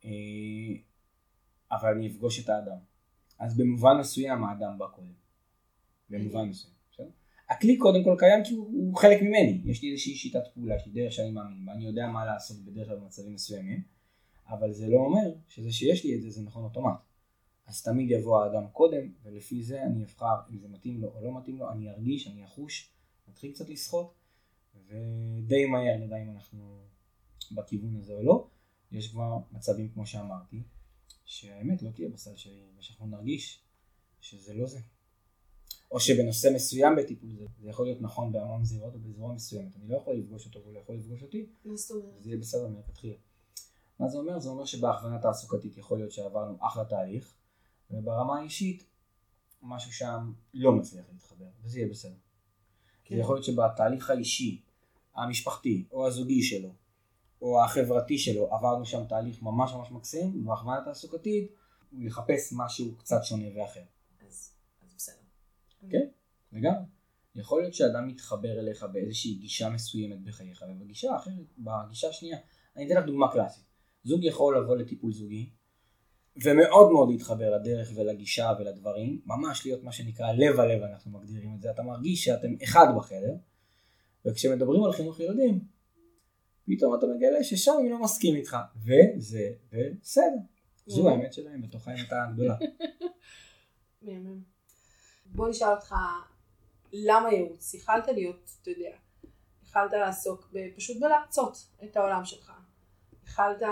[0.05, 0.11] אה,
[1.73, 2.77] אבל אני אפגוש את האדם.
[3.39, 5.13] אז במובן מסוים האדם בא קודם.
[6.11, 7.11] במובן מסוים, בסדר?
[7.51, 10.87] הכלי קודם כל קיים כי הוא, הוא חלק ממני, יש לי איזושהי שיטת פעולה, יש
[10.87, 13.83] לי דרך שאני מאמין בה, אני יודע מה לעשות בדרך כלל במצבים מסוימים,
[14.49, 17.08] אבל זה לא אומר שזה שיש לי את זה זה נכון אוטומט.
[17.69, 21.39] אז תמיד יבוא האדם קודם, ולפי זה אני אבחר אם זה מתאים לו או לא
[21.39, 22.93] מתאים לו, אני ארגיש, אני אחוש,
[23.29, 24.15] נתחיל קצת לשחות,
[24.87, 26.79] ודי מהר נדע אם אנחנו
[27.53, 28.49] בכיוון הזה או לא.
[28.93, 30.63] יש כבר מצבים כמו שאמרתי,
[31.25, 33.63] שהאמת לא תהיה בסל שלי, ושאנחנו נרגיש
[34.21, 34.81] שזה לא זה.
[35.91, 39.89] או שבנושא מסוים בטיפול זה, זה יכול להיות נכון בהמון זירות או בזרוע מסוימת, אני
[39.89, 41.47] לא יכול לפגוש אותו והוא לא יכול לפגוש אותי?
[42.19, 43.17] זה יהיה בסדר מלכתחילה.
[43.99, 44.39] מה זה אומר?
[44.41, 47.35] זה אומר שבהכוונה תעסוקתית יכול להיות שעברנו אחלה תהליך,
[47.91, 48.85] וברמה האישית
[49.63, 52.17] משהו שם לא מצליח להתחבר, וזה יהיה בסדר.
[53.05, 53.15] כן.
[53.15, 54.63] זה יכול להיות שבתהליך האישי,
[55.15, 56.75] המשפחתי, או הזוגי שלו,
[57.43, 61.53] או החברתי שלו, עברנו שם תהליך ממש ממש מקסים, ובהכוונה התעסוקתית
[61.91, 63.83] הוא יחפש משהו קצת שונה ואחר.
[64.27, 65.17] אז אז בסדר.
[65.91, 66.09] כן,
[66.53, 66.85] לגמרי.
[67.35, 72.39] יכול להיות שאדם מתחבר אליך באיזושהי גישה מסוימת בחייך, ובגישה האחרת, בגישה השנייה,
[72.77, 73.65] אני אתן לך דוגמה קלאסית.
[74.05, 75.51] זוג יכול לבוא לטיפול זוגי,
[76.45, 81.61] ומאוד מאוד להתחבר לדרך ולגישה ולדברים, ממש להיות מה שנקרא לב הלב אנחנו מגדירים את
[81.61, 83.35] זה, אתה מרגיש שאתם אחד בחדר,
[84.25, 85.61] וכשמדברים על חינוך ילדים,
[86.67, 89.51] פתאום אתה מגלה ששם הם לא מסכים איתך, וזה
[90.03, 90.23] בסדר.
[90.87, 91.15] זו וואו.
[91.15, 92.57] האמת שלהם, בתוך האמת הגדולה.
[95.27, 95.95] בוא נשאל אותך,
[96.93, 97.75] למה ייעוץ?
[97.75, 98.97] יכלת להיות, אתה יודע,
[99.65, 102.53] יכלת לעסוק פשוט בלהרצות את העולם שלך.
[103.25, 103.63] יכלת,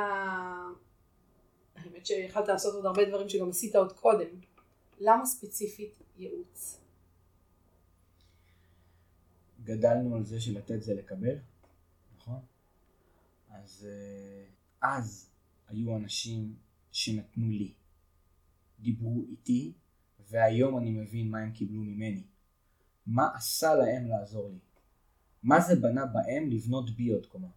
[1.76, 4.28] האמת שיכלת לעשות עוד הרבה דברים שגם עשית עוד קודם.
[5.00, 6.80] למה ספציפית ייעוץ?
[9.64, 11.36] גדלנו על זה שלתת זה לקבל,
[12.16, 12.40] נכון?
[13.50, 14.44] אז אה,
[14.80, 15.30] אז
[15.68, 16.54] היו אנשים
[16.92, 17.72] שנתנו לי,
[18.80, 19.72] דיברו איתי,
[20.30, 22.22] והיום אני מבין מה הם קיבלו ממני.
[23.06, 24.58] מה עשה להם לעזור לי?
[25.42, 27.48] מה זה בנה בהם לבנות בי עוד קומה?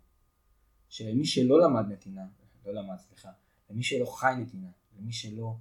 [0.89, 2.25] שלמי שלא למד נתינה,
[2.65, 3.31] לא למד, סליחה,
[3.69, 4.67] למי שלא חי נתינה,
[4.99, 5.55] למי שלא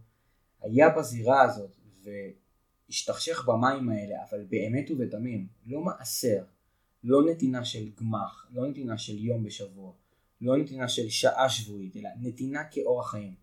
[0.61, 1.77] היה בזירה הזאת
[2.89, 6.45] והשתכשך במים האלה, אבל באמת ובתמים, לא מעשר,
[7.05, 9.93] לא נתינה של גמח, לא נתינה של יום בשבוע,
[10.41, 13.35] לא נתינה של שעה שבועית, אלא נתינה כאורח חיים.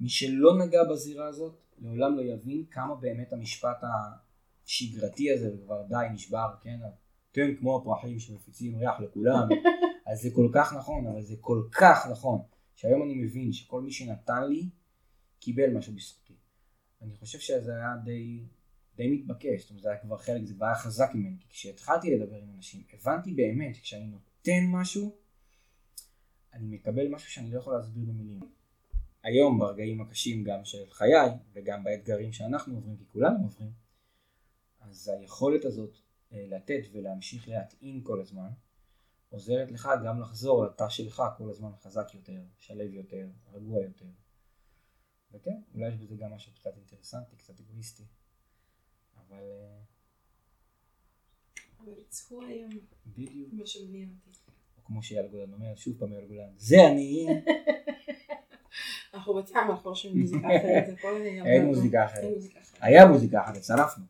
[0.00, 3.84] מי שלא נגע בזירה הזאת, לעולם לא יבין כמה באמת המשפט
[4.64, 6.78] השגרתי הזה, וכבר די נשבר, כן,
[7.32, 9.48] אתם כמו הפרחים שמפיצים ריח לכולם,
[10.12, 12.40] אז זה כל כך נכון, אבל זה כל כך נכון,
[12.80, 14.68] שהיום אני מבין שכל מי שנתן לי,
[15.40, 16.34] קיבל משהו בזכותי.
[17.02, 18.44] אני חושב שזה היה די,
[18.96, 22.16] די מתבקש, זאת אומרת, זה היה כבר חלק, זה כבר היה חזק ממני, כי כשהתחלתי
[22.16, 25.16] לדבר עם אנשים, הבנתי באמת שכשאני נותן משהו,
[26.52, 28.40] אני מקבל משהו שאני לא יכול להסביר במילים.
[29.22, 33.72] היום ברגעים הקשים גם של חיי וגם באתגרים שאנחנו עוברים, כי כולנו עוברים,
[34.80, 35.96] אז היכולת הזאת
[36.32, 38.50] אה, לתת ולהמשיך להטעין כל הזמן,
[39.30, 44.06] עוזרת לך גם לחזור לתא שלך כל הזמן חזק יותר, שלב יותר, רגוע יותר.
[45.32, 48.04] וכן, אולי יש בזה גם משהו קצת אינטרסנטי, קצת אגואיסטי,
[49.16, 49.80] אבל אה,
[51.80, 51.92] אבל
[52.32, 52.74] am,
[53.06, 54.38] בדיוק, מה שמניע אותי.
[54.76, 57.26] או כמו שאייל גולן אומר, שוב פעם אייל גולן, זה אני,
[59.14, 60.98] אנחנו בת ים, אנחנו לא שומעים מוזיקה אחרת.
[61.46, 62.24] אין מוזיקה אחרת.
[62.80, 64.04] היה מוזיקה אחרת, צרפנו,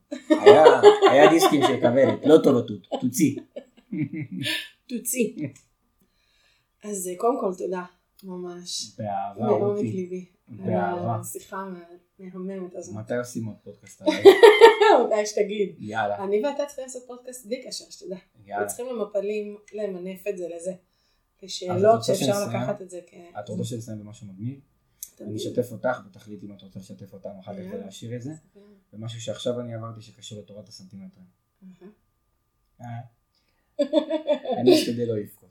[1.11, 3.41] היה, דיסקים של כוורת, לא טוב התות, תוציא.
[4.99, 5.49] תוציא.
[6.85, 7.85] אז אה, קודם כל תודה,
[8.25, 8.95] ממש.
[8.99, 10.27] באהבה מעומק רותי, ליבי.
[10.49, 11.17] באהבה.
[11.21, 11.57] השיחה
[12.19, 12.95] המהממת הזאת.
[12.95, 14.23] מתי עושים עוד פודקאסט עליי?
[15.07, 15.75] מתי שתגיד.
[15.79, 18.17] יאללה, אני ואתה צריכים לעשות פודקאסט בלי קשר, שתדע.
[18.45, 18.65] יאללה.
[18.65, 20.73] וצריכים למפלים למנף את זה לזה.
[21.43, 22.49] לשאלות שאפשר?
[22.49, 23.15] לקחת את זה כ...
[23.39, 24.61] את רוצה שנסיים במשהו מגניב?
[25.21, 25.37] אני.
[25.37, 27.73] אשתף אותך ותחליט אם את רוצה לשתף אותנו אחר כך.
[27.73, 28.31] ולהשאיר את זה.
[28.93, 31.27] ומשהו שעכשיו אני עברתי שקשור לתורת הסנטימטרים.
[34.61, 35.51] אני אשתדל לא לבכות.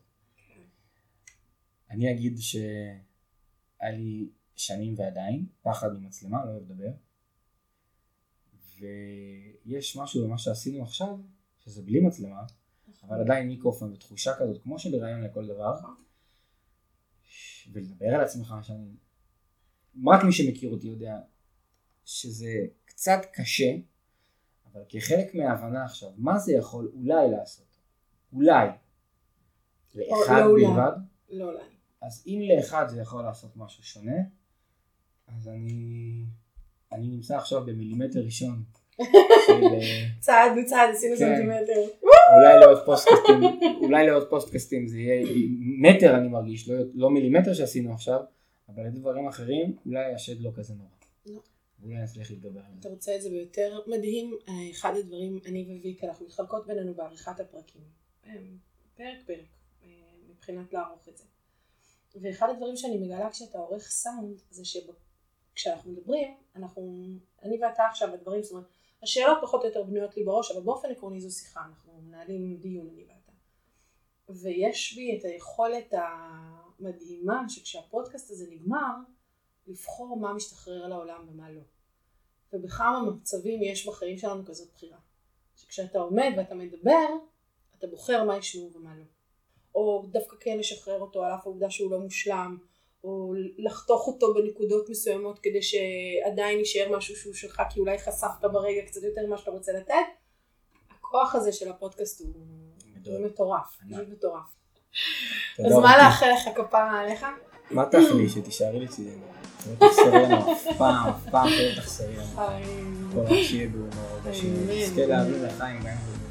[1.90, 6.92] אני אגיד שהיה לי שנים ועדיין פחד ממצלמה, לא אוהב לדבר.
[9.66, 11.18] ויש משהו במה שעשינו עכשיו,
[11.60, 12.44] שזה בלי מצלמה,
[13.04, 15.76] אבל עדיין מיקרופון ותחושה כזאת, כמו שבראיון לכל דבר,
[17.72, 18.96] ולדבר על עצמך, שאני...
[20.08, 21.20] רק מי שמכיר אותי יודע
[22.06, 23.76] שזה קצת קשה,
[24.66, 27.69] אבל כחלק מההבנה עכשיו, מה זה יכול אולי לעשות?
[28.34, 28.68] אולי.
[29.96, 30.66] לאחד לא אולי.
[30.66, 30.92] בלבד,
[31.30, 31.64] לא אולי.
[32.02, 34.18] אז אם לאחד זה יכול לעשות משהו שונה,
[35.28, 36.24] אז אני,
[36.92, 38.64] אני נמצא עכשיו במילימטר ראשון
[39.48, 39.80] של אה,
[40.20, 41.36] צעד בצעד עשינו כן.
[41.36, 41.82] סנטימטר.
[42.36, 43.44] אולי לעוד פודקאסטים,
[43.82, 45.26] אולי לעוד פודקאסטים זה יהיה
[45.82, 48.20] מטר אני מרגיש, לא, לא מילימטר שעשינו עכשיו,
[48.70, 50.90] אבל לדברים אחרים אולי השד לא כזה נורא.
[51.26, 51.42] לא.
[51.84, 52.90] אולי נצליח להתגבר על אתה זה.
[52.90, 54.34] רוצה את זה ביותר מדהים?
[54.50, 57.82] אה, אחד הדברים, אני וויקה, אנחנו מתחלקות בינינו בעריכת הפרקים.
[58.26, 58.32] אה,
[58.96, 59.46] פרק פרק,
[59.84, 59.88] אה,
[60.30, 61.24] מבחינת לערוך את זה.
[62.22, 67.06] ואחד הדברים שאני מגלה כשאתה עורך סאונד, זה שכשאנחנו מדברים, אנחנו,
[67.44, 68.68] אני ואתה עכשיו הדברים, זאת אומרת,
[69.04, 72.90] השאלות פחות או יותר בנויות לי בראש, אבל באופן עקרוני זו שיחה, אנחנו מנהלים דיון,
[72.90, 73.32] אני ואתה.
[74.30, 78.94] ויש בי את היכולת המדהימה שכשהפודקאסט הזה נגמר,
[79.68, 81.62] לבחור מה משתחרר לעולם ומה לא.
[82.54, 84.98] ובכמה מצבים יש בחיים שלנו כזאת בחירה.
[85.56, 87.08] שכשאתה עומד ואתה מדבר,
[87.80, 89.04] אתה בוחר מה ישמעו ומה לא.
[89.76, 92.58] או דווקא כן לשחרר אותו על אף העובדה שהוא לא מושלם,
[93.04, 98.82] או לחתוך אותו בנקודות מסוימות כדי שעדיין יישאר משהו שהוא שלך, כי אולי חשפת ברגע
[98.86, 99.94] קצת יותר ממה שאתה רוצה לתת.
[100.92, 102.30] הכוח הזה של הפודקאסט הוא,
[102.96, 103.16] גדול.
[103.16, 103.78] הוא מטורף.
[103.92, 104.56] פשוט מטורף.
[105.66, 105.98] אז מה.
[105.98, 107.26] לאחל לך כפרה עליך?
[107.72, 108.30] מה תאכלי?
[108.30, 109.26] שתישארי לצידנו.
[109.68, 112.26] לא תחסרי לנו אף פעם, אף פעם שלא תחסרי לנו.
[113.14, 116.29] כל רק שיהיה בהומור, ושנזכה להבין לחיים גם.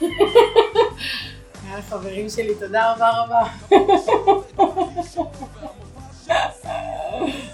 [0.00, 3.42] יאללה חברים שלי, תודה רבה רבה.